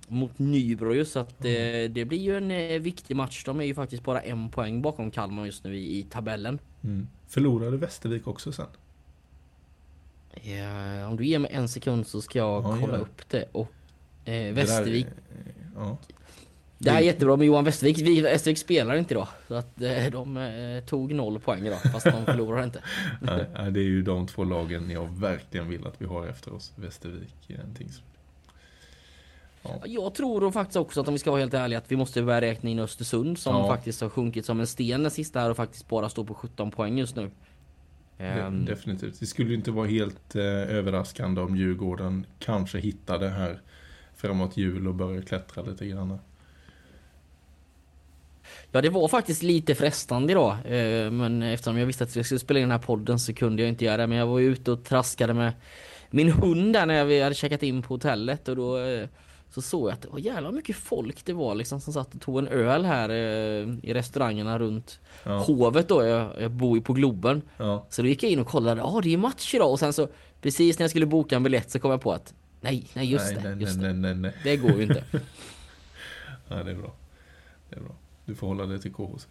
mot 0.07 0.39
Nybro 0.39 1.05
så 1.05 1.19
att 1.19 1.45
eh, 1.45 1.89
det 1.89 2.05
blir 2.07 2.19
ju 2.19 2.38
en 2.38 2.51
eh, 2.51 2.79
viktig 2.79 3.15
match. 3.15 3.43
De 3.45 3.59
är 3.62 3.65
ju 3.65 3.74
faktiskt 3.75 4.03
bara 4.03 4.21
en 4.21 4.50
poäng 4.50 4.81
bakom 4.81 5.12
Kalmar 5.12 5.45
just 5.45 5.63
nu 5.63 5.75
i, 5.77 6.00
i 6.00 6.03
tabellen. 6.03 6.59
Mm. 6.83 7.07
Förlorade 7.27 7.77
Västervik 7.77 8.27
också 8.27 8.51
sen? 8.51 8.65
Ja, 10.41 11.07
om 11.07 11.17
du 11.17 11.25
ger 11.25 11.39
mig 11.39 11.51
en 11.53 11.69
sekund 11.69 12.07
så 12.07 12.21
ska 12.21 12.39
jag 12.39 12.63
Ja, 12.63 12.77
kolla 12.81 12.93
det. 12.93 13.00
upp 13.03 13.29
det. 13.29 13.45
Och, 13.51 13.62
eh, 13.62 13.67
Det 14.25 14.43
där- 14.43 14.51
Västervik 14.53 15.07
Ja. 15.75 15.97
Det 16.86 16.92
här 16.92 17.01
är 17.01 17.06
jättebra 17.06 17.36
med 17.36 17.48
Johan 17.48 17.63
Västervik. 17.63 17.98
Vi, 18.01 18.22
Västervik 18.22 18.58
spelar 18.58 18.96
inte 18.96 19.13
idag. 19.13 19.27
Så 19.48 19.54
att 19.54 19.82
eh, 19.82 20.06
de 20.12 20.38
eh, 20.38 20.84
tog 20.86 21.13
noll 21.13 21.39
poäng 21.39 21.65
idag 21.68 21.82
fast 21.82 22.06
de 22.06 22.25
förlorar 22.25 22.63
inte. 22.63 22.80
Nej, 23.22 23.72
det 23.72 23.80
är 23.80 23.84
ju 23.84 24.01
de 24.01 24.27
två 24.27 24.44
lagen 24.44 24.89
jag 24.89 25.20
verkligen 25.20 25.70
vill 25.70 25.88
att 25.88 26.01
vi 26.01 26.06
har 26.06 26.27
efter 26.27 26.54
oss. 26.54 26.74
Västervik, 26.75 27.36
Tingsryd. 27.77 28.04
Jag 29.86 30.15
tror 30.15 30.51
faktiskt 30.51 30.75
också 30.77 31.01
att 31.01 31.08
om 31.08 31.13
vi 31.13 31.20
ska 31.20 31.32
vara 31.32 31.39
helt 31.39 31.54
ärliga 31.54 31.77
att 31.80 31.92
vi 31.92 31.96
måste 31.96 32.22
börja 32.24 32.42
räkna 32.42 32.70
in 32.70 32.80
Östersund 32.80 33.39
som 33.39 33.56
Ja. 33.56 33.68
faktiskt 33.68 34.01
har 34.01 34.10
sjunkit 34.10 34.46
som 34.46 34.60
en 34.60 34.68
sten 34.68 35.01
den 35.01 35.12
sista 35.12 35.39
här 35.39 35.50
och 35.50 35.56
faktiskt 35.58 35.88
bara 35.88 36.10
står 36.10 36.24
på 36.24 36.34
17 36.34 36.72
poäng 36.72 36.98
just 36.98 37.15
nu. 37.15 37.32
De- 38.18 38.24
Ehm, 38.24 38.65
Definitivt. 38.65 39.20
Det 39.20 39.25
skulle 39.25 39.50
ju 39.50 39.56
inte 39.56 39.72
vara 39.72 39.88
helt 39.88 40.36
eh, 40.36 40.44
överraskande 40.44 41.42
om 41.42 41.56
Djurgården 41.56 42.25
kanske 42.39 42.77
hittade 42.80 43.30
här 43.30 43.62
framåt 44.15 44.58
jul 44.58 44.88
och 44.88 44.96
börjar 44.96 45.22
klättra 45.22 45.63
lite 45.63 45.86
grann. 45.88 46.20
Ja 48.75 48.82
det 48.82 48.89
var 48.89 49.08
faktiskt 49.08 49.44
lite 49.44 49.75
frestande 49.75 50.32
idag 50.32 50.51
eh, 50.51 51.12
Men 51.12 51.41
eftersom 51.41 51.77
jag 51.77 51.86
visste 51.86 52.03
att 52.03 52.15
jag 52.15 52.25
skulle 52.25 52.39
spela 52.39 52.60
in 52.60 52.63
den 52.63 52.72
här 52.72 52.86
podden 52.86 53.20
så 53.20 53.34
kunde 53.34 53.62
jag 53.62 53.70
inte 53.70 53.86
göra 53.86 53.98
det 53.98 54.08
Men 54.08 54.17
jag 54.17 54.27
var 54.27 54.39
ju 54.39 54.51
ute 54.51 54.72
och 54.72 54.84
traskade 54.84 55.34
med 55.34 55.53
min 56.10 56.32
hund 56.32 56.74
där 56.74 56.86
när 56.86 57.05
vi 57.05 57.22
hade 57.22 57.36
checkat 57.36 57.63
in 57.63 57.82
på 57.82 57.94
hotellet 57.94 58.48
och 58.48 58.55
då 58.55 58.77
eh, 58.77 59.08
Så 59.50 59.62
såg 59.62 59.88
jag 59.88 59.94
att 59.94 60.01
det 60.01 60.08
var 60.08 60.20
jävla 60.20 60.51
mycket 60.51 60.75
folk 60.75 61.25
det 61.25 61.34
var 61.34 61.55
liksom 61.55 61.82
som 61.82 61.94
satt 61.94 62.15
och 62.15 62.22
tog 62.22 62.39
en 62.39 62.48
öl 62.48 62.86
här 62.86 63.10
eh, 63.10 63.67
i 63.84 63.94
restaurangerna 63.94 64.60
runt 64.60 65.00
Ja. 65.24 65.38
Hovet 65.38 65.88
då, 65.88 66.05
jag, 66.05 66.41
jag 66.41 66.51
bor 66.51 66.77
ju 66.77 66.84
på 66.84 66.94
Globen 66.94 67.41
Ja. 67.58 67.86
Så 67.89 68.01
då 68.01 68.08
gick 68.08 68.24
jag 68.24 68.32
in 68.32 68.39
och 68.39 68.48
kollade, 68.48 68.82
ja 68.82 68.88
ah, 68.88 69.01
det 69.01 69.13
är 69.13 69.17
match 69.17 69.53
idag 69.53 69.72
och 69.72 69.79
sen 69.79 69.94
så 69.94 70.08
Precis 70.41 70.79
när 70.79 70.84
jag 70.84 70.89
skulle 70.89 71.05
boka 71.05 71.36
en 71.36 71.44
biljett 71.44 71.72
så 71.72 71.79
kom 71.79 71.91
jag 71.91 72.01
på 72.01 72.13
att 72.13 72.34
Nej, 72.62 72.88
nej 72.94 73.12
just 73.12 73.25
nej, 73.25 73.44
det, 73.44 73.50
nej, 73.50 73.62
just 73.62 73.77
nej, 73.77 73.88
det. 73.88 73.94
nej, 73.94 74.15
nej, 74.15 74.22
nej. 74.22 74.34
Det 74.44 74.58
går 74.58 74.77
ju 74.77 74.84
inte 74.84 75.03
Ja, 76.48 76.63
det 76.63 76.72
är 76.72 76.75
bra. 76.75 76.94
Det 77.70 77.75
är 77.75 77.82
bra. 77.82 77.96
Du 78.25 78.36
får 78.36 78.48
hålla 78.48 78.65
dig 78.65 78.82
till 78.82 78.94
KHC. 78.94 79.27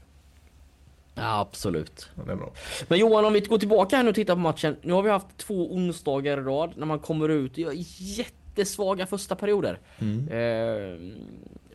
Ja, 1.15 1.41
absolut 1.41 2.11
Ja, 2.15 2.23
det 2.27 2.33
är 2.33 2.37
bra. 2.37 2.53
Men 2.89 2.99
Johan, 2.99 3.25
om 3.25 3.33
vi 3.33 3.41
går 3.41 3.59
tillbaka 3.59 3.97
här 3.97 4.03
nu 4.03 4.09
och 4.09 4.15
tittar 4.15 4.35
på 4.35 4.41
matchen. 4.41 4.77
Nu 4.83 4.93
har 4.93 5.03
vi 5.03 5.11
haft 5.11 5.37
två 5.37 5.75
onsdagar 5.75 6.39
i 6.39 6.41
rad 6.41 6.73
när 6.77 6.87
man 6.87 6.99
kommer 6.99 7.29
ut 7.29 7.59
i 7.59 7.87
jättesvaga 7.99 9.07
första 9.07 9.37
perioder. 9.37 9.79
Mm. 9.99 10.29
Eh, 10.29 11.15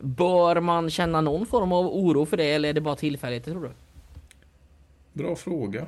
bör 0.00 0.60
man 0.60 0.90
känna 0.90 1.20
någon 1.20 1.46
form 1.46 1.72
av 1.72 1.86
oro 1.86 2.26
för 2.26 2.36
det 2.36 2.52
eller 2.52 2.68
är 2.68 2.72
det 2.72 2.80
bara 2.80 2.96
tillfälligt 2.96 3.44
tror 3.44 3.62
du? 3.62 3.70
Bra 5.12 5.36
fråga. 5.36 5.86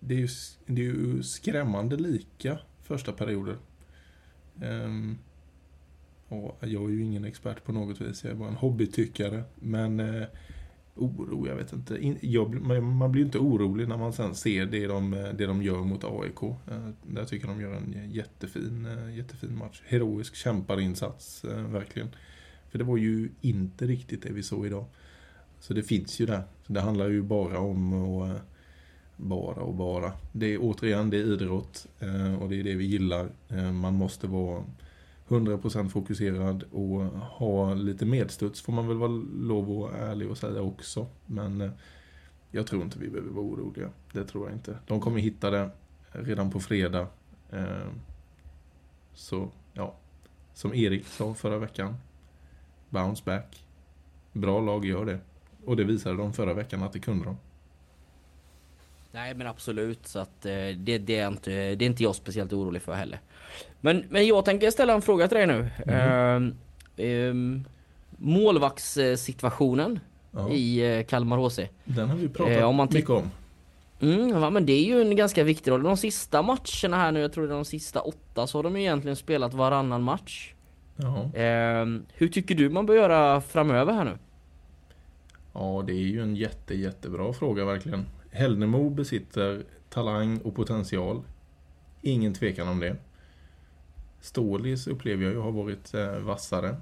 Det 0.00 0.14
är 0.14 0.18
ju, 0.18 0.28
det 0.66 0.80
är 0.80 0.84
ju 0.84 1.22
skrämmande 1.22 1.96
lika 1.96 2.58
första 2.82 3.12
perioder. 3.12 3.56
Och 6.28 6.56
jag 6.60 6.84
är 6.84 6.88
ju 6.88 7.02
ingen 7.02 7.24
expert 7.24 7.64
på 7.64 7.72
något 7.72 8.00
vis, 8.00 8.24
jag 8.24 8.30
är 8.30 8.36
bara 8.36 8.48
en 8.48 8.54
hobbytyckare. 8.54 9.42
Men 9.54 10.00
eh, 10.00 10.26
oro, 10.94 11.48
jag 11.48 11.56
vet 11.56 11.72
inte. 11.72 11.98
In, 11.98 12.18
jag, 12.20 12.60
man, 12.60 12.96
man 12.96 13.12
blir 13.12 13.20
ju 13.22 13.26
inte 13.26 13.38
orolig 13.38 13.88
när 13.88 13.96
man 13.96 14.12
sen 14.12 14.34
ser 14.34 14.66
det 14.66 14.86
de, 14.86 15.10
det 15.10 15.46
de 15.46 15.62
gör 15.62 15.78
mot 15.78 16.04
AIK. 16.04 16.42
Eh, 16.42 16.88
där 17.02 17.24
tycker 17.24 17.48
jag 17.48 17.56
de 17.56 17.62
gör 17.62 17.74
en 17.74 18.10
jättefin, 18.10 18.86
eh, 18.86 19.16
jättefin 19.16 19.58
match. 19.58 19.82
Heroisk 19.86 20.34
kämparinsats, 20.34 21.44
eh, 21.44 21.62
verkligen. 21.62 22.08
För 22.70 22.78
det 22.78 22.84
var 22.84 22.96
ju 22.96 23.28
inte 23.40 23.86
riktigt 23.86 24.22
det 24.22 24.32
vi 24.32 24.42
såg 24.42 24.66
idag. 24.66 24.84
Så 25.60 25.74
det 25.74 25.82
finns 25.82 26.20
ju 26.20 26.26
där. 26.26 26.42
Så 26.66 26.72
det 26.72 26.80
handlar 26.80 27.08
ju 27.08 27.22
bara 27.22 27.58
om 27.58 27.92
att 27.92 28.30
eh, 28.30 28.36
bara 29.16 29.62
och 29.62 29.74
bara. 29.74 30.12
Det 30.32 30.54
är 30.54 30.58
återigen, 30.60 31.10
det 31.10 31.16
är 31.16 31.32
idrott 31.32 31.86
eh, 32.00 32.42
och 32.42 32.48
det 32.48 32.60
är 32.60 32.64
det 32.64 32.74
vi 32.74 32.84
gillar. 32.84 33.28
Eh, 33.48 33.72
Man 33.72 33.94
måste 33.94 34.26
vara 34.26 34.64
100% 35.30 35.88
fokuserad 35.88 36.64
och 36.72 37.00
ha 37.20 37.74
lite 37.74 38.06
medstuds 38.06 38.60
får 38.60 38.72
man 38.72 38.88
väl 38.88 38.96
vara 38.96 39.22
lov 39.34 39.84
att 39.84 39.94
ärlig 39.94 40.30
och 40.30 40.38
säga 40.38 40.62
också. 40.62 41.06
Men 41.26 41.60
eh, 41.60 41.70
jag 42.50 42.66
tror 42.66 42.82
inte 42.82 42.98
vi 42.98 43.08
behöver 43.08 43.30
vara 43.30 43.44
oroliga. 43.44 43.90
Det 44.12 44.24
tror 44.24 44.48
jag 44.48 44.56
inte. 44.56 44.78
De 44.86 45.00
kommer 45.00 45.20
hitta 45.20 45.50
det 45.50 45.70
redan 46.12 46.50
på 46.50 46.60
fredag. 46.60 47.06
Eh, 47.50 47.88
så, 49.14 49.50
ja. 49.72 49.94
Som 50.54 50.74
Erik 50.74 51.06
sa 51.06 51.34
förra 51.34 51.58
veckan. 51.58 51.94
Bounce 52.88 53.22
back. 53.24 53.64
Bra 54.32 54.60
lag 54.60 54.84
gör 54.84 55.04
det. 55.04 55.18
Och 55.64 55.76
det 55.76 55.84
visade 55.84 56.16
de 56.16 56.32
förra 56.32 56.54
veckan 56.54 56.82
att 56.82 56.92
det 56.92 57.00
kunde 57.00 57.24
de. 57.24 57.36
Nej 59.12 59.34
men 59.34 59.46
absolut 59.46 60.06
så 60.06 60.18
att 60.18 60.46
eh, 60.46 60.52
det, 60.76 60.98
det, 60.98 61.16
är 61.16 61.28
inte, 61.28 61.50
det 61.50 61.84
är 61.84 61.86
inte 61.86 62.02
jag 62.02 62.14
speciellt 62.14 62.52
orolig 62.52 62.82
för 62.82 62.92
heller. 62.92 63.20
Men, 63.80 64.04
men 64.08 64.26
jag 64.26 64.44
tänker 64.44 64.70
ställa 64.70 64.92
en 64.92 65.02
fråga 65.02 65.28
till 65.28 65.36
dig 65.36 65.46
nu. 65.46 65.70
Mm. 66.96 67.64
målvaktssituationen 68.16 70.00
Ja, 70.32 70.50
i 70.50 70.98
eh, 70.98 71.04
Kalmar 71.04 71.36
HC. 71.38 71.58
den 71.84 72.08
har 72.08 72.16
vi 72.16 72.28
pratat 72.28 72.56
Eh, 72.56 72.64
om 72.64 72.76
man 72.76 72.88
mycket 72.92 73.10
om. 73.10 73.30
Mm, 74.00 74.28
ja, 74.28 74.50
men 74.50 74.66
det 74.66 74.72
är 74.72 74.84
ju 74.84 75.00
en 75.00 75.16
ganska 75.16 75.44
viktig 75.44 75.70
roll. 75.70 75.82
De 75.82 75.96
sista 75.96 76.42
matcherna 76.42 76.96
här 76.96 77.12
nu, 77.12 77.20
jag 77.20 77.32
tror 77.32 77.46
det 77.46 77.52
är 77.52 77.56
de 77.56 77.64
sista 77.64 78.00
åtta, 78.00 78.46
så 78.46 78.58
har 78.58 78.62
de 78.62 78.76
ju 78.76 78.82
egentligen 78.82 79.16
spelat 79.16 79.54
varannan 79.54 80.02
match. 80.02 80.54
Ehm, 81.34 82.06
hur 82.14 82.28
tycker 82.28 82.54
du 82.54 82.68
man 82.68 82.86
bör 82.86 82.94
göra 82.94 83.40
framöver 83.40 83.92
här 83.92 84.04
nu? 84.04 84.18
ja, 85.52 85.82
det 85.86 85.92
är 85.92 85.96
ju 85.96 86.22
en 86.22 86.36
jätte, 86.36 86.74
jättebra 86.74 87.32
fråga 87.32 87.64
verkligen. 87.64 88.06
Hällnemo 88.30 88.90
besitter 88.90 89.64
talang 89.88 90.38
och 90.38 90.54
potential. 90.54 91.22
Ingen 92.02 92.34
tvekan 92.34 92.68
om 92.68 92.80
det. 92.80 92.96
Stålis 94.20 94.86
upplever 94.86 95.24
jag 95.24 95.32
ju 95.32 95.38
har 95.38 95.52
varit 95.52 95.94
eh, 95.94 96.18
vassare. 96.18 96.76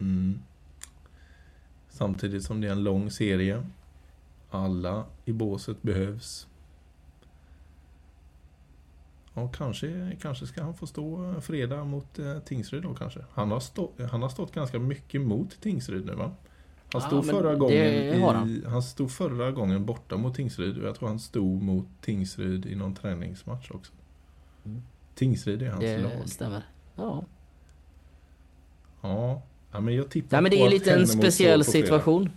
Mm. 0.00 0.38
Samtidigt 1.88 2.44
som 2.44 2.60
det 2.60 2.68
är 2.68 2.72
en 2.72 2.84
lång 2.84 3.10
serie. 3.10 3.66
Alla 4.50 5.04
i 5.24 5.32
båset 5.32 5.82
behövs. 5.82 6.46
Ja, 9.34 9.48
kanske, 9.48 10.16
kanske 10.20 10.46
ska 10.46 10.62
han 10.62 10.74
få 10.74 10.86
stå 10.86 11.30
eh, 11.30 11.40
fredag 11.40 11.84
mot 11.84 12.18
eh, 12.18 12.38
Tingsryd 12.38 12.82
då 12.82 12.94
kanske. 12.94 13.24
Han 13.32 13.50
har, 13.50 13.60
stå, 13.60 13.90
han 14.10 14.22
har 14.22 14.28
stått 14.28 14.54
ganska 14.54 14.78
mycket 14.78 15.20
mot 15.20 15.60
Tingsryd 15.60 16.06
nu 16.06 16.14
va? 16.14 16.32
Han 16.94 17.02
Ja, 17.02 17.08
stod, 17.08 17.24
men 17.26 17.34
förra 17.34 17.50
det 17.50 17.56
gången 17.56 17.76
i, 17.76 18.20
han. 18.20 18.64
han 18.68 18.82
stod 18.82 19.10
förra 19.10 19.50
gången 19.50 19.84
borta 19.84 20.16
mot 20.16 20.34
Tingsryd 20.34 20.78
och 20.78 20.88
jag 20.88 20.94
tror 20.96 21.08
han 21.08 21.18
stod 21.18 21.62
mot 21.62 21.86
Tingsryd 22.00 22.66
i 22.66 22.74
någon 22.74 22.94
träningsmatch 22.94 23.70
också. 23.70 23.92
Mm. 24.64 24.82
Tingsryd 25.14 25.62
är 25.62 25.68
hans 25.70 25.80
Det 25.80 25.98
lag. 25.98 26.10
stämmer. 26.26 26.62
Ja. 26.96 27.24
Ja. 29.00 29.42
ja, 29.72 29.80
men 29.80 29.94
jag 29.94 30.10
tippar 30.10 30.28
Nej 30.36 30.42
men 30.42 30.50
det 30.50 30.60
är 30.60 30.66
att 30.66 30.70
lite 30.72 30.92
en 30.94 31.06
speciell 31.06 31.64
situation. 31.64 32.30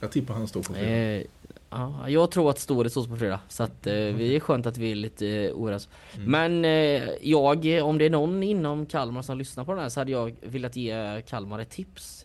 Jag 0.00 0.12
tippar 0.12 0.34
han 0.34 0.48
står 0.48 0.62
på 0.62 0.72
fredag. 0.74 0.90
Eh, 0.90 1.22
ja, 1.70 2.08
jag 2.08 2.30
tror 2.30 2.50
att 2.50 2.58
Ståret 2.58 2.92
står 2.92 3.06
på 3.06 3.16
fredag. 3.16 3.40
Så 3.48 3.62
att 3.62 3.86
eh, 3.86 3.94
vi 3.94 4.36
är 4.36 4.40
skönt 4.40 4.66
att 4.66 4.78
vi 4.78 4.90
är 4.90 4.94
lite 4.94 5.28
eh, 5.28 5.52
oräds. 5.54 5.88
Mm. 6.14 6.30
Men 6.30 6.64
eh, 6.64 7.08
jag, 7.22 7.82
om 7.84 7.98
det 7.98 8.04
är 8.04 8.10
någon 8.10 8.42
inom 8.42 8.86
Kalmar 8.86 9.22
som 9.22 9.38
lyssnar 9.38 9.64
på 9.64 9.72
den 9.72 9.80
här 9.82 9.88
så 9.88 10.00
hade 10.00 10.12
jag 10.12 10.34
velat 10.42 10.76
ge 10.76 11.22
Kalmar 11.28 11.58
ett 11.58 11.70
tips. 11.70 12.24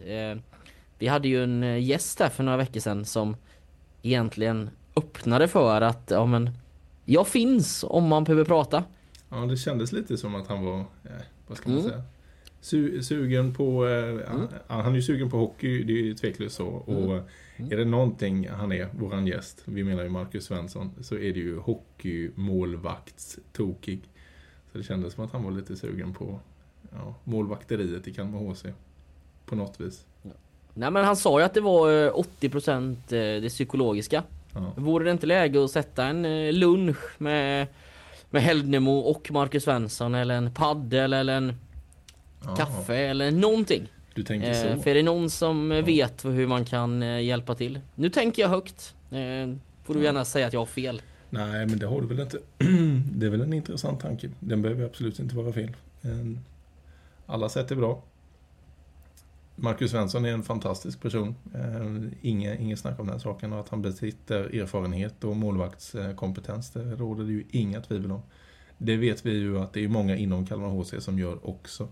Vi 1.00 1.08
hade 1.08 1.28
ju 1.28 1.44
en 1.44 1.64
eh, 1.64 1.84
gäst 1.84 2.20
här 2.20 2.30
för 2.30 2.44
några 2.44 2.58
veckor 2.58 2.80
sedan 2.80 3.06
som 3.06 3.36
egentligen 4.02 4.70
öppnade 4.96 5.48
för 5.48 5.82
att, 5.82 6.08
ja 6.12 6.26
men 6.26 6.50
jag 7.06 7.28
finns 7.28 7.86
om 7.88 8.08
man 8.08 8.24
behöver 8.24 8.46
prata. 8.46 8.84
Ja, 9.30 9.38
det 9.38 9.58
kändes 9.58 9.92
lite 9.92 10.18
som 10.18 10.36
att 10.36 10.48
han 10.48 10.66
var, 10.66 10.80
eh, 10.80 10.86
vad 11.48 11.58
ska 11.58 11.70
man 11.70 11.80
Mm. 11.80 11.90
säga, 11.92 12.04
Su 12.62 13.04
sugen 13.04 13.54
på, 13.54 13.88
eh, 13.88 14.20
han, 14.30 14.48
han 14.68 14.92
är 14.92 14.96
ju 14.96 15.02
sugen 15.02 15.30
på 15.30 15.38
hockey, 15.38 15.84
det 15.84 15.94
är 15.94 16.04
ju 16.04 16.14
tveklöst 16.16 16.56
så. 16.56 16.68
Och 16.68 17.14
Mm. 17.58 17.72
är 17.72 17.78
det 17.78 17.86
någonting 17.86 18.50
han 18.50 18.72
är, 18.72 18.90
våran 19.00 19.28
gäst, 19.28 19.62
vi 19.66 19.84
menar 19.84 20.04
ju 20.04 20.10
Marcus 20.10 20.46
Svensson, 20.46 20.92
så 21.02 21.16
är 21.16 21.34
det 21.34 21.40
ju 21.40 21.58
hockeymålvaktstokig. 21.60 24.02
Så 24.72 24.78
det 24.78 24.84
kändes 24.84 25.14
som 25.14 25.26
att 25.26 25.32
han 25.32 25.44
var 25.44 25.52
lite 25.52 25.76
sugen 25.76 26.14
på 26.14 26.40
ja, 26.92 27.16
målvakteriet 27.24 28.08
i 28.08 28.14
Kalmar 28.14 28.40
HC. 28.40 28.66
På 29.46 29.56
något 29.56 29.82
vis. 29.82 30.06
Nej 30.80 30.92
men 30.92 31.06
han 31.06 31.16
sa 31.16 31.40
ju 31.40 31.46
att 31.46 31.54
det 31.54 31.62
var 31.62 32.06
eh, 32.08 32.12
80% 32.40 32.92
eh, 32.92 33.42
det 33.42 33.50
psykologiska. 33.50 34.24
Ja. 34.54 34.74
Vore 34.76 35.06
det 35.06 35.12
inte 35.12 35.26
läge 35.28 35.64
att 35.64 35.72
sätta 35.72 36.06
en 36.06 36.26
eh, 36.26 36.54
lunch 36.54 36.98
med, 37.22 37.68
med 38.30 38.42
Hällnemo 38.42 38.98
och 39.00 39.32
Marcus 39.32 39.64
Svensson 39.64 40.16
eller 40.16 40.36
en 40.36 40.54
paddel 40.54 41.14
eller 41.14 41.34
en 41.38 41.54
Ja. 42.46 42.56
kaffe 42.56 42.96
eller 42.96 43.32
någonting. 43.32 43.88
Du 44.14 44.24
tänker 44.24 44.50
Eh, 44.50 44.76
så? 44.76 44.82
för 44.82 44.90
är 44.90 44.96
det 44.96 45.04
någon 45.04 45.30
som 45.30 45.72
eh, 45.72 45.86
vet 45.86 46.26
hur 46.26 46.48
man 46.48 46.66
kan 46.66 47.04
eh, 47.04 47.22
hjälpa 47.22 47.56
till? 47.56 47.80
Nu 47.96 48.10
tänker 48.10 48.42
jag 48.42 48.50
högt. 48.50 48.96
Eh, 49.12 49.56
får 49.84 49.94
du 49.94 50.04
gärna 50.04 50.26
säga 50.26 50.48
att 50.48 50.54
jag 50.54 50.60
har 50.62 50.66
fel. 50.66 51.02
Nej, 51.30 51.66
men 51.66 51.80
det 51.80 51.86
har 51.88 52.02
du 52.02 52.08
väl 52.08 52.20
inte. 52.20 52.38
det 53.18 53.26
är 53.26 53.30
väl 53.30 53.42
en 53.42 53.54
intressant 53.54 54.00
tanke. 54.02 54.30
Den 54.40 54.62
behöver 54.62 54.86
absolut 54.86 55.20
inte 55.20 55.36
vara 55.36 55.54
fel. 55.54 55.72
Eh, 56.02 56.10
Alla 57.26 57.50
sätt 57.50 57.72
är 57.72 57.76
bra. 57.76 58.02
Marcus 59.62 59.92
Svensson 59.92 60.26
är 60.26 60.30
en 60.34 60.44
fantastisk 60.44 61.02
person. 61.02 61.36
Eh, 61.56 62.12
Inget, 62.22 62.60
inget 62.60 62.80
snack 62.80 63.00
om 63.00 63.08
den 63.08 63.20
saken. 63.20 63.54
Och 63.54 63.60
att 63.60 63.70
han 63.70 63.82
besitter 63.82 64.62
erfarenhet 64.62 65.24
och 65.24 65.36
målvaktskompetens, 65.36 66.72
det 66.72 66.96
råder 66.96 67.24
det 67.24 67.32
ju 67.32 67.44
inga 67.52 67.82
tvivel 67.82 68.12
om. 68.12 68.22
Det 68.78 68.98
vet 68.98 69.26
vi 69.26 69.32
ju 69.32 69.60
att 69.60 69.74
det 69.74 69.84
är 69.84 69.88
många 69.88 70.16
inom 70.16 70.46
Kalmar 70.46 70.70
HC 70.70 70.94
som 71.04 71.20
gör 71.20 71.50
också. 71.50 71.84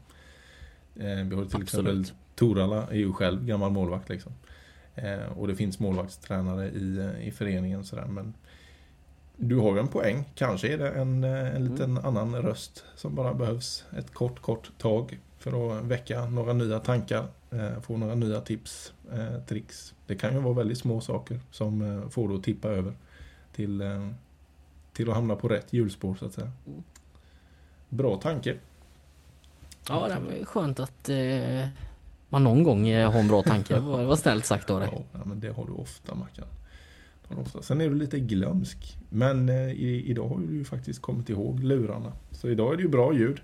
Eh, 0.95 1.05
Vi 1.05 1.35
har 1.35 1.45
till 1.45 1.61
exempel 1.61 1.63
Absolut. 1.99 2.13
Torala 2.35 2.87
är 2.91 2.95
ju 2.97 3.13
själv 3.13 3.45
gammal 3.45 3.71
målvakt 3.71 4.09
liksom. 4.09 4.31
Eh, 4.95 5.37
och 5.37 5.47
det 5.47 5.55
finns 5.55 5.79
målvaktstränare 5.79 6.69
i, 6.69 7.09
i 7.27 7.31
föreningen 7.31 7.83
sådär. 7.83 8.05
Men 8.05 8.33
du 9.35 9.55
har 9.55 9.73
ju 9.73 9.79
en 9.79 9.87
poäng. 9.87 10.29
Kanske 10.35 10.73
är 10.73 10.77
det 10.77 10.89
en, 10.91 11.23
en 11.23 11.65
liten 11.65 11.97
annan 11.97 12.35
röst 12.35 12.85
som 12.95 13.15
bara 13.15 13.33
behövs 13.33 13.85
ett 13.97 14.13
kort, 14.13 14.41
kort 14.41 14.71
tag 14.77 15.19
för 15.37 15.77
att 15.77 15.83
väcka 15.85 16.25
några 16.25 16.53
nya 16.53 16.79
tankar. 16.79 17.27
Eh, 17.51 17.81
få 17.81 17.97
några 17.97 18.15
nya 18.15 18.41
tips, 18.41 18.93
eh, 19.11 19.41
tricks. 19.47 19.93
Det 20.07 20.15
kan 20.15 20.33
ju 20.33 20.39
vara 20.39 20.53
väldigt 20.53 20.77
små 20.77 21.01
saker 21.01 21.39
som 21.51 21.81
eh, 21.81 22.09
får 22.09 22.29
det 22.29 22.35
att 22.35 22.43
tippa 22.43 22.67
över 22.67 22.93
till, 23.51 23.83
till 24.93 25.09
att 25.09 25.15
hamna 25.15 25.35
på 25.35 25.47
rätt 25.47 25.73
hjulspår 25.73 26.15
så 26.15 26.25
att 26.25 26.33
säga. 26.33 26.51
Bra 27.89 28.17
tanke. 28.17 28.55
Ja, 29.89 30.07
det 30.07 30.19
var 30.19 30.45
skönt 30.45 30.79
att 30.79 31.09
eh, 31.09 31.67
man 32.29 32.43
någon 32.43 32.63
gång 32.63 32.93
har 32.93 33.19
en 33.19 33.27
bra 33.27 33.43
tanke. 33.43 33.73
Det 33.73 33.79
var, 33.79 34.15
snällt 34.15 34.45
sagt 34.45 34.69
av 34.69 34.79
dig. 34.79 35.05
Ja, 35.13 35.19
men 35.25 35.39
det 35.39 35.49
har 35.49 35.65
du 35.65 35.71
ofta 35.71 36.15
Mackan. 36.15 36.47
Ofta. 37.35 37.61
Sen 37.61 37.81
är 37.81 37.89
du 37.89 37.95
lite 37.95 38.19
glömsk. 38.19 38.97
Men 39.09 39.49
eh, 39.49 39.71
i, 39.71 40.03
idag 40.07 40.27
har 40.27 40.37
du 40.37 40.53
ju 40.53 40.65
faktiskt 40.65 41.01
kommit 41.01 41.29
ihåg 41.29 41.59
lurarna. 41.63 42.11
Så 42.31 42.49
idag 42.49 42.73
är 42.73 42.77
det 42.77 42.83
ju 42.83 42.89
bra 42.89 43.13
ljud. 43.13 43.41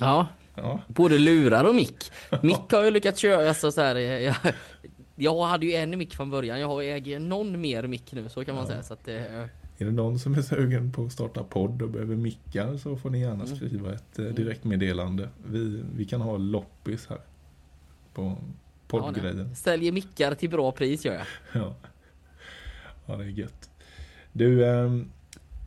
Ja, 0.00 0.26
Ja, 0.62 0.80
både 0.88 1.18
lurar 1.18 1.64
och 1.64 1.74
mick. 1.74 2.10
Mick 2.42 2.72
har 2.72 2.84
ju 2.84 2.90
lyckats 2.90 3.20
köra 3.20 3.48
alltså, 3.48 3.72
så 3.72 3.80
här. 3.80 3.96
eh, 3.96 4.02
Jag, 4.02 4.36
jag 5.16 5.42
hade 5.44 5.66
ju 5.66 5.72
en 5.72 5.98
mick 5.98 6.14
från 6.14 6.30
början. 6.30 6.60
Jag 6.60 6.68
har 6.68 6.82
äger 6.82 7.20
någon 7.20 7.60
mer 7.60 7.82
mick 7.86 8.12
nu, 8.12 8.28
så 8.28 8.44
kan 8.44 8.54
man 8.54 8.64
Ja. 8.64 8.70
säga. 8.70 8.82
Så 8.82 8.92
att, 8.94 9.08
eh, 9.08 9.14
är 9.80 9.84
det 9.84 9.90
någon 9.90 10.18
som 10.18 10.34
är 10.34 10.42
sugen 10.42 10.92
på 10.92 11.04
att 11.04 11.12
starta 11.12 11.44
podd 11.44 11.82
och 11.82 11.88
behöver 11.90 12.16
mickar 12.16 12.76
så 12.76 12.96
får 12.96 13.10
ni 13.10 13.20
gärna 13.20 13.46
skriva 13.46 13.92
ett 13.94 14.18
eh, 14.18 14.24
direktmeddelande. 14.24 15.28
Vi, 15.46 15.82
vi 15.96 16.04
kan 16.04 16.20
ha 16.20 16.36
loppis 16.36 17.06
här. 17.08 17.18
På 18.14 18.22
ja, 18.22 18.36
poddgrejen. 18.88 19.36
nej. 19.46 19.56
Säljer 19.56 19.92
mickar 19.92 20.34
till 20.34 20.50
bra 20.50 20.72
pris 20.72 21.04
gör 21.04 21.14
jag. 21.14 21.26
Ja. 21.62 21.74
ja, 23.06 23.16
det 23.16 23.24
är 23.24 23.28
gött. 23.28 23.70
Du, 24.32 24.66
ehm, 24.66 25.10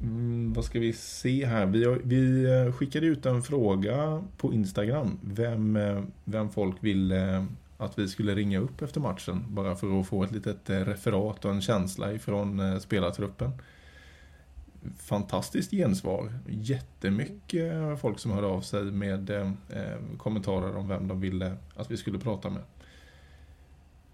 mm, 0.02 0.54
vad 0.54 0.66
ska 0.66 0.80
vi 0.80 0.94
se 0.94 1.46
här? 1.46 1.66
Vi, 1.66 1.86
har, 1.86 2.02
vi 2.04 2.44
eh, 2.44 2.74
skickade 2.74 3.06
ut 3.06 3.26
en 3.26 3.44
fråga 3.44 4.24
på 4.38 4.54
Instagram. 4.54 5.20
Vem, 5.24 5.76
eh, 5.76 6.04
vem 6.24 6.50
folk 6.50 6.76
vill 6.80 7.12
eh, 7.12 7.46
att 7.78 8.00
vi 8.00 8.08
skulle 8.08 8.36
ringa 8.36 8.60
upp 8.60 8.82
efter 8.82 9.02
matchen. 9.02 9.46
Bara 9.50 9.76
för 9.76 10.00
att 10.00 10.08
få 10.08 10.24
ett 10.24 10.32
litet 10.32 10.70
referat 10.70 11.46
och 11.46 11.52
en 11.52 11.62
känsla 11.62 12.14
ifrån 12.14 12.82
spelartruppen. 12.82 13.52
Fantastiskt 14.98 15.72
gensvar. 15.72 16.34
Jättemycket 16.48 18.00
folk 18.00 18.20
som 18.20 18.32
hörde 18.32 18.48
av 18.48 18.62
sig 18.62 18.84
med 18.84 19.32
kommentarer 20.18 20.76
om 20.76 20.88
vem 20.88 21.08
de 21.08 21.22
ville 21.22 21.58
att 21.76 21.92
vi 21.92 21.98
skulle 21.98 22.20
prata 22.20 22.50
med. 22.50 22.62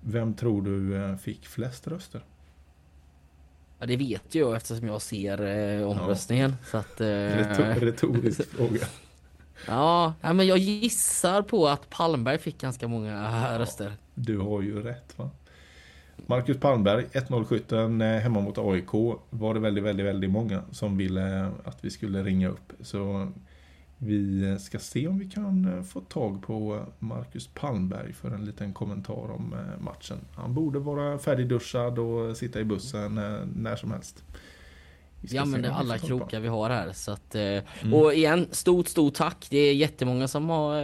Vem 0.01 0.33
tror 0.33 0.61
du 0.61 1.17
fick 1.17 1.47
flest 1.47 1.87
röster? 1.87 2.21
Ja, 3.79 3.85
det 3.85 3.97
vet 3.97 4.35
jag 4.35 4.55
eftersom 4.55 4.87
jag 4.87 5.01
ser 5.01 5.41
eh, 5.79 5.87
omröstningen. 5.89 6.55
Så 6.71 6.77
att, 6.77 7.01
eh, 7.01 7.05
Retor- 7.05 7.79
Retorisk 7.79 8.49
fråga. 8.57 8.85
ja, 9.67 10.13
ja, 10.21 10.33
men 10.33 10.47
jag 10.47 10.57
gissar 10.57 11.41
på 11.41 11.67
att 11.67 11.89
Palmberg 11.89 12.37
fick 12.37 12.61
ganska 12.61 12.87
många 12.87 13.13
eh, 13.53 13.59
röster. 13.59 13.93
Du 14.15 14.37
har 14.37 14.61
ju 14.61 14.81
rätt 14.83 15.13
va? 15.19 15.29
Marcus 16.25 16.59
Palmberg, 16.59 17.05
1-0-skytten 17.11 18.01
eh, 18.01 18.19
hemma 18.19 18.39
mot 18.41 18.57
AIK 18.57 18.91
var 19.29 19.53
det 19.53 19.59
väldigt, 19.59 19.83
väldigt, 19.83 20.05
väldigt 20.05 20.29
många 20.29 20.63
som 20.71 20.97
ville 20.97 21.51
att 21.63 21.77
vi 21.81 21.89
skulle 21.89 22.23
ringa 22.23 22.49
upp. 22.49 22.73
Så 22.81 23.31
vi 23.97 24.57
ska 24.59 24.79
se 24.79 25.07
om 25.07 25.19
vi 25.19 25.29
kan 25.29 25.77
eh, 25.77 25.83
få 25.83 26.01
tag 26.01 26.41
på 26.41 26.85
Marcus 26.99 27.47
Palmberg 27.47 28.13
för 28.13 28.31
en 28.31 28.45
liten 28.45 28.73
kommentar 28.73 29.31
om 29.31 29.53
eh, 29.53 29.83
matchen. 29.83 30.17
Han 30.35 30.53
borde 30.53 30.79
vara 30.79 31.19
färdigduschad 31.19 31.99
och 31.99 32.37
sitta 32.37 32.59
i 32.59 32.63
bussen 32.63 33.17
eh, 33.17 33.39
när 33.55 33.75
som 33.75 33.91
helst. 33.91 34.23
Vi 35.21 35.27
Vi 35.27 35.37
använder 35.37 35.69
alla 35.69 35.97
krokar 35.97 36.39
vi 36.39 36.47
har 36.47 36.69
här. 36.69 36.91
Så 36.93 37.11
att, 37.11 37.35
Mm. 37.35 37.93
Och 37.93 38.13
igen, 38.13 38.47
stort, 38.51 38.87
stort 38.87 39.13
tack. 39.13 39.47
Det 39.49 39.57
är 39.57 39.73
jättemånga 39.73 40.27
som 40.27 40.49
har, 40.49 40.81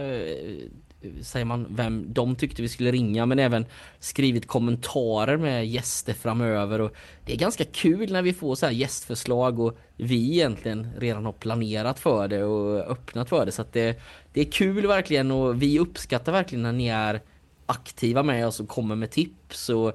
säger 1.22 1.44
man, 1.44 1.66
vem 1.70 2.12
de 2.12 2.36
tyckte 2.36 2.62
vi 2.62 2.68
skulle 2.68 2.92
ringa, 2.92 3.26
men 3.26 3.38
även 3.38 3.66
skrivit 3.98 4.46
kommentarer 4.46 5.36
med 5.36 5.66
gäster 5.66 6.12
framöver. 6.12 6.80
Och 6.80 6.92
det 7.24 7.32
är 7.32 7.36
ganska 7.36 7.64
kul 7.64 8.12
när 8.12 8.22
vi 8.22 8.32
får 8.32 8.54
så 8.54 8.66
här 8.66 8.72
gästförslag 8.72 9.58
och 9.60 9.78
vi 9.96 10.32
egentligen 10.32 10.90
redan 10.98 11.24
har 11.24 11.32
planerat 11.32 12.00
för 12.00 12.28
det 12.28 12.44
och 12.44 12.90
öppnat 12.90 13.28
för 13.28 13.46
det. 13.46 13.52
Så 13.52 13.62
att 13.62 13.72
det, 13.72 14.00
det 14.32 14.40
är 14.40 14.52
kul 14.52 14.86
verkligen 14.86 15.30
och 15.30 15.62
vi 15.62 15.78
uppskattar 15.78 16.32
verkligen 16.32 16.62
när 16.62 16.72
ni 16.72 16.86
är 16.86 17.20
aktiva 17.66 18.22
med 18.22 18.46
oss 18.46 18.60
och 18.60 18.68
kommer 18.68 18.94
med 18.94 19.10
tips 19.10 19.68
och 19.68 19.88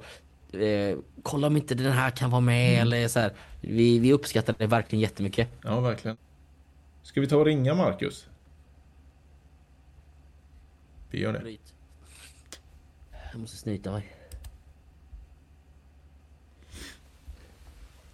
eh, 0.60 0.98
kolla 1.22 1.46
om 1.46 1.56
inte 1.56 1.74
den 1.74 1.92
här 1.92 2.10
kan 2.10 2.30
vara 2.30 2.40
med 2.40 2.82
eller 2.82 3.08
så 3.08 3.20
här. 3.20 3.32
Vi, 3.60 3.98
vi 3.98 4.12
uppskattar 4.12 4.54
det 4.58 4.66
verkligen 4.66 5.00
jättemycket. 5.00 5.48
Ja, 5.64 5.80
verkligen. 5.80 6.16
Ska 7.02 7.20
vi 7.20 7.26
ta 7.26 7.36
och 7.36 7.46
ringa 7.46 7.74
Marcus? 7.74 8.26
Vi 11.10 11.20
gör 11.20 11.32
det. 11.32 11.56
Jag 13.32 13.40
måste 13.40 13.56
snyta 13.56 13.92
mig. 13.92 14.16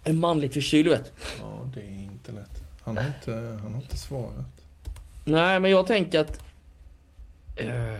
En 0.03 0.19
manligt 0.19 0.53
förkyld 0.53 0.89
vet. 0.89 1.13
Ja, 1.39 1.69
det 1.73 1.81
är 1.81 2.03
inte 2.03 2.31
lätt. 2.31 2.63
Han 2.81 2.97
har 2.97 3.07
inte, 3.07 3.59
han 3.61 3.73
har 3.73 3.81
inte 3.81 3.97
svarat. 3.97 4.65
Nej 5.25 5.59
men 5.59 5.71
jag 5.71 5.87
tänker 5.87 6.19
att... 6.19 6.43
Uh, 7.61 7.99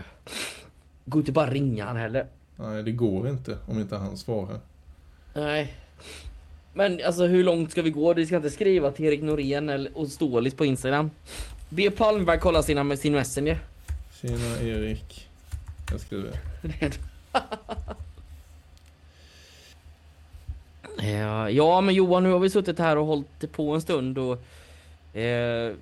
går 1.04 1.20
inte 1.20 1.32
bara 1.32 1.50
ringa 1.50 1.84
han 1.84 1.96
heller. 1.96 2.26
Nej, 2.56 2.82
det 2.82 2.92
går 2.92 3.28
inte 3.28 3.58
om 3.66 3.80
inte 3.80 3.96
han 3.96 4.16
svarar. 4.16 4.60
Nej. 5.34 5.74
Men 6.74 7.00
alltså 7.06 7.26
hur 7.26 7.44
långt 7.44 7.70
ska 7.70 7.82
vi 7.82 7.90
gå? 7.90 8.14
Vi 8.14 8.26
ska 8.26 8.36
inte 8.36 8.50
skriva 8.50 8.90
till 8.90 9.04
Erik 9.04 9.22
Norén 9.22 9.68
eller, 9.68 9.98
och 9.98 10.08
Stålis 10.08 10.54
på 10.54 10.64
Instagram. 10.64 11.10
Be 11.68 11.90
Palmberg 11.90 12.38
kolla 12.38 12.62
sina, 12.62 12.96
sin 12.96 13.12
messenger. 13.12 13.58
Tjena 14.20 14.60
Erik. 14.62 15.28
Jag 15.90 16.00
skriver. 16.00 16.32
Ja, 21.02 21.50
ja 21.50 21.80
men 21.80 21.94
Johan 21.94 22.22
nu 22.22 22.30
har 22.30 22.38
vi 22.38 22.50
suttit 22.50 22.78
här 22.78 22.96
och 22.96 23.06
hållit 23.06 23.52
på 23.52 23.74
en 23.74 23.80
stund 23.80 24.18
och 24.18 24.32
eh, 25.18 25.72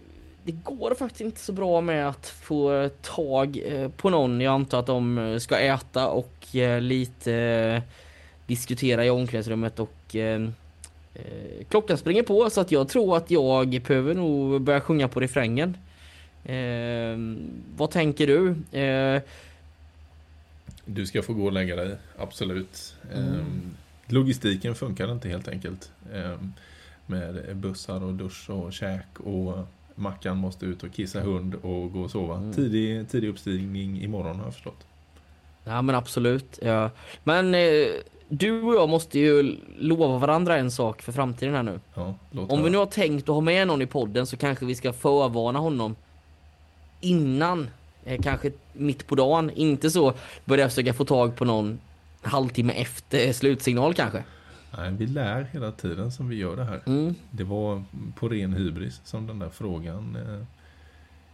det 0.44 0.52
går 0.52 0.94
faktiskt 0.94 1.20
inte 1.20 1.40
så 1.40 1.52
bra 1.52 1.80
med 1.80 2.08
att 2.08 2.26
få 2.26 2.90
tag 3.02 3.60
eh, 3.66 3.88
på 3.88 4.10
någon. 4.10 4.40
Jag 4.40 4.54
antar 4.54 4.78
att 4.78 4.86
de 4.86 5.36
ska 5.40 5.58
äta 5.58 6.08
och 6.08 6.56
eh, 6.56 6.80
lite 6.80 7.32
eh, 7.34 7.82
diskutera 8.46 9.04
i 9.04 9.10
omklädningsrummet 9.10 9.80
och 9.80 10.16
eh, 10.16 10.42
eh 11.14 11.64
klockan 11.68 11.98
springer 11.98 12.22
på 12.22 12.50
så 12.50 12.60
att 12.60 12.72
jag 12.72 12.88
tror 12.88 13.16
att 13.16 13.30
jag 13.30 13.82
behöver 13.86 14.14
nog 14.14 14.60
börja 14.60 14.80
sjunga 14.80 15.08
på 15.08 15.20
refrängen. 15.20 15.76
Eh, 16.54 17.18
vad 17.76 17.90
tänker 17.90 18.26
du? 18.26 18.48
Eh, 18.80 19.22
Du 20.84 21.06
ska 21.06 21.22
få 21.22 21.32
gå 21.34 21.44
och 21.44 21.52
lägga 21.52 21.76
dig, 21.76 21.96
absolut. 22.18 22.94
Mm. 23.14 23.28
Ehm, 23.34 23.76
Logistiken 24.06 24.74
funkar 24.74 25.12
inte 25.12 25.28
helt 25.28 25.48
enkelt. 25.48 25.92
Ehm, 26.14 26.52
Med 27.06 27.56
bussar 27.56 28.04
och 28.04 28.14
dusch 28.14 28.50
och 28.50 28.72
käk 28.72 29.20
och 29.24 29.58
Mackan 29.94 30.36
måste 30.36 30.66
ut 30.66 30.82
och 30.82 30.92
kissa 30.92 31.20
hund 31.20 31.54
och 31.54 31.92
gå 31.92 32.00
och 32.00 32.10
sova. 32.10 32.36
Mm. 32.36 32.52
Tidig, 32.52 33.08
tidig 33.10 33.28
uppstigning 33.28 34.02
imorgon 34.02 34.36
har 34.36 34.44
jag 34.44 34.54
förstått. 34.54 34.86
Ja 35.64 35.82
men 35.82 35.94
absolut. 35.94 36.58
Ja. 36.62 36.90
Men 37.24 37.54
eh, 37.54 37.86
du 38.28 38.62
och 38.62 38.74
jag 38.74 38.88
måste 38.88 39.18
ju 39.18 39.56
lova 39.78 40.18
varandra 40.18 40.56
en 40.56 40.70
sak 40.70 41.02
för 41.02 41.12
framtiden 41.12 41.54
här 41.54 41.62
nu. 41.62 41.80
Ja, 41.94 42.14
Om 42.48 42.62
vi 42.64 42.70
nu 42.70 42.78
har 42.78 42.86
tänkt 42.86 43.28
att 43.28 43.34
ha 43.34 43.40
med 43.40 43.66
någon 43.66 43.82
i 43.82 43.86
podden 43.86 44.26
så 44.26 44.36
kanske 44.36 44.66
vi 44.66 44.74
ska 44.74 44.92
förvarna 44.92 45.58
honom 45.58 45.96
innan, 47.00 47.70
eh, 48.04 48.20
kanske 48.22 48.52
mitt 48.72 49.06
på 49.06 49.14
dagen. 49.14 49.50
Inte 49.50 49.90
så 49.90 50.14
börja 50.44 50.68
försöka 50.68 50.94
få 50.94 51.04
tag 51.04 51.36
på 51.36 51.44
någon 51.44 51.78
halvtimme 52.22 52.72
efter 52.72 53.32
slutsignal 53.32 53.94
kanske. 53.94 54.24
Nej, 54.78 54.92
vi 54.92 55.06
lär 55.06 55.42
hela 55.52 55.72
tiden 55.72 56.12
som 56.12 56.28
vi 56.28 56.36
gör 56.36 56.56
det 56.56 56.64
här. 56.64 56.82
Mm. 56.86 57.14
Det 57.30 57.44
var 57.44 57.82
på 58.18 58.28
ren 58.28 58.52
hybris 58.52 59.00
som 59.04 59.26
den 59.26 59.38
där 59.38 59.48
frågan 59.48 60.16
eh, 60.16 60.46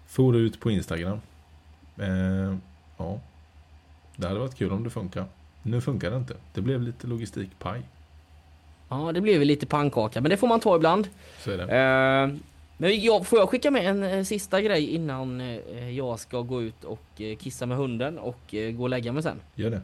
for 0.07 0.37
ut 0.37 0.61
på 0.61 0.71
Instagram. 0.71 1.21
Eh, 1.99 2.57
ja. 2.97 3.21
Det 4.17 4.27
hade 4.27 4.41
varit 4.41 4.55
kul 4.55 4.73
om 4.73 4.85
det 4.85 4.91
funkar. 4.91 5.25
Nu 5.63 5.81
funkar 5.81 6.11
det 6.11 6.17
inte. 6.17 6.35
Det 6.55 6.61
blev 6.61 6.83
lite 6.83 7.07
logistikpaj. 7.07 7.83
Ja, 8.89 9.13
det 9.13 9.21
blev 9.21 9.43
lite 9.43 9.67
pannkaka, 9.67 10.21
men 10.21 10.31
det 10.31 10.37
får 10.37 10.49
man 10.49 10.61
ta 10.61 10.77
ibland. 10.77 11.09
Så 11.39 11.51
är 11.51 11.59
det. 11.59 11.65
Eh, 11.65 12.39
men 12.83 13.01
jag, 13.03 13.27
får 13.27 13.39
jag 13.39 13.49
skicka 13.49 13.71
med 13.71 13.87
en 13.87 14.03
eh, 14.03 14.25
sista 14.25 14.61
grej 14.61 14.95
innan 14.95 15.41
eh, 15.41 15.91
jag 15.91 16.21
ska 16.21 16.41
gå 16.41 16.63
ut 16.63 16.85
och 16.85 17.21
eh, 17.21 17.37
kissa 17.37 17.67
med 17.67 17.77
hunden 17.77 18.19
och 18.19 18.55
eh, 18.55 18.71
gå 18.73 18.83
och 18.83 18.89
lägga 18.89 19.13
mig 19.13 19.23
sen? 19.23 19.41
Gör 19.55 19.71
det. 19.71 19.81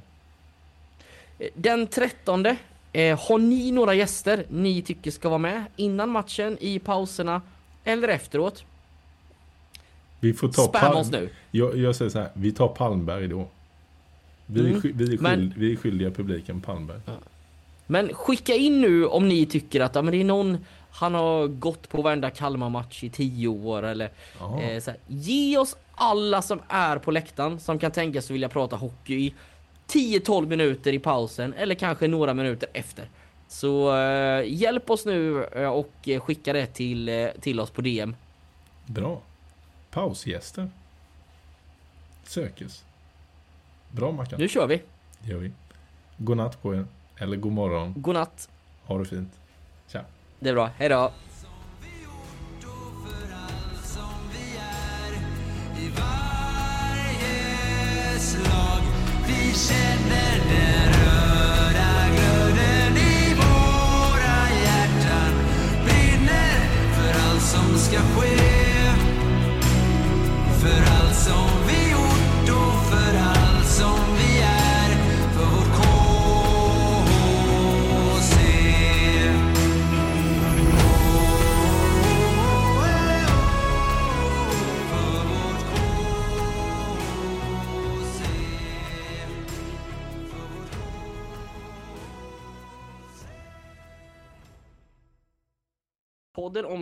Eh, 1.38 1.48
Den 1.54 1.86
13 1.86 2.46
eh, 2.46 2.56
har 3.28 3.38
ni 3.38 3.70
några 3.72 3.94
gäster 3.94 4.44
ni 4.50 4.82
tycker 4.82 5.10
ska 5.10 5.28
vara 5.28 5.38
med 5.38 5.64
innan 5.76 6.08
matchen, 6.08 6.56
i 6.60 6.78
pauserna 6.78 7.42
eller 7.84 8.08
efteråt? 8.08 8.64
Vi 10.20 10.32
får 10.34 10.48
ta 10.48 10.62
Spam 10.62 10.96
oss 10.96 11.10
nu. 11.10 11.30
Jag, 11.50 11.76
jag 11.76 11.96
säger 11.96 12.10
så 12.10 12.18
här, 12.18 12.30
vi 12.34 12.52
tar 12.52 12.68
Palmberg 12.68 13.28
då. 13.28 13.48
Vi, 14.46 14.60
Mm. 14.60 14.80
vi, 14.94 15.04
är, 15.04 15.08
skyld, 15.08 15.20
Men- 15.22 15.54
vi 15.56 15.72
är 15.72 15.76
skyldiga 15.76 16.10
publiken 16.10 16.60
Palmberg. 16.60 17.00
Men 17.86 18.14
skicka 18.14 18.54
in 18.54 18.80
nu 18.80 19.06
om 19.06 19.28
ni 19.28 19.46
tycker 19.46 19.80
att 19.80 19.94
ja, 19.94 20.02
men 20.02 20.12
det 20.12 20.20
är 20.20 20.24
någon 20.24 20.58
han 20.90 21.14
har 21.14 21.46
gått 21.46 21.88
på 21.88 22.02
varenda 22.02 22.30
Kalmar-match 22.30 23.04
i 23.04 23.10
tio 23.10 23.48
år 23.48 23.82
eller 23.82 24.10
eh, 24.40 24.80
så 24.80 24.90
här, 24.90 25.00
Ge 25.06 25.58
oss 25.58 25.76
alla 25.94 26.42
som 26.42 26.60
är 26.68 26.98
på 26.98 27.10
läktaren 27.10 27.60
som 27.60 27.78
kan 27.78 27.90
tänka 27.90 28.22
sig 28.22 28.32
vilja 28.32 28.48
prata 28.48 28.76
hockey 28.76 29.14
i 29.14 29.34
10-12 29.88 30.46
minuter 30.46 30.92
i 30.92 30.98
pausen 30.98 31.54
eller 31.54 31.74
kanske 31.74 32.08
några 32.08 32.34
minuter 32.34 32.68
efter. 32.72 33.08
Så 33.48 33.96
eh, 33.96 34.44
hjälp 34.46 34.90
oss 34.90 35.06
nu 35.06 35.44
eh, 35.44 35.68
och 35.68 35.92
skicka 36.20 36.52
det 36.52 36.66
till, 36.66 37.08
eh, 37.08 37.28
till 37.40 37.60
oss 37.60 37.70
på 37.70 37.80
DM. 37.80 38.16
Bra. 38.86 39.20
Pausgäster. 39.90 40.70
Sökes. 42.24 42.84
Bra 43.90 44.12
Mackan. 44.12 44.40
Nu 44.40 44.48
kör 44.48 44.66
vi. 44.66 44.82
Det 45.18 45.30
gör 45.30 45.38
vi. 45.38 45.52
God 46.16 46.36
natt 46.36 46.62
på 46.62 46.74
er. 46.74 46.84
Eller 47.18 47.36
god 47.36 47.52
morgon. 47.52 47.94
God 47.96 48.14
natt. 48.14 48.48
Ha 48.84 48.98
det 48.98 49.04
fint. 49.04 49.32
Det 50.40 50.48
är 50.48 50.54
bra. 50.54 50.70
hejdå! 50.78 51.12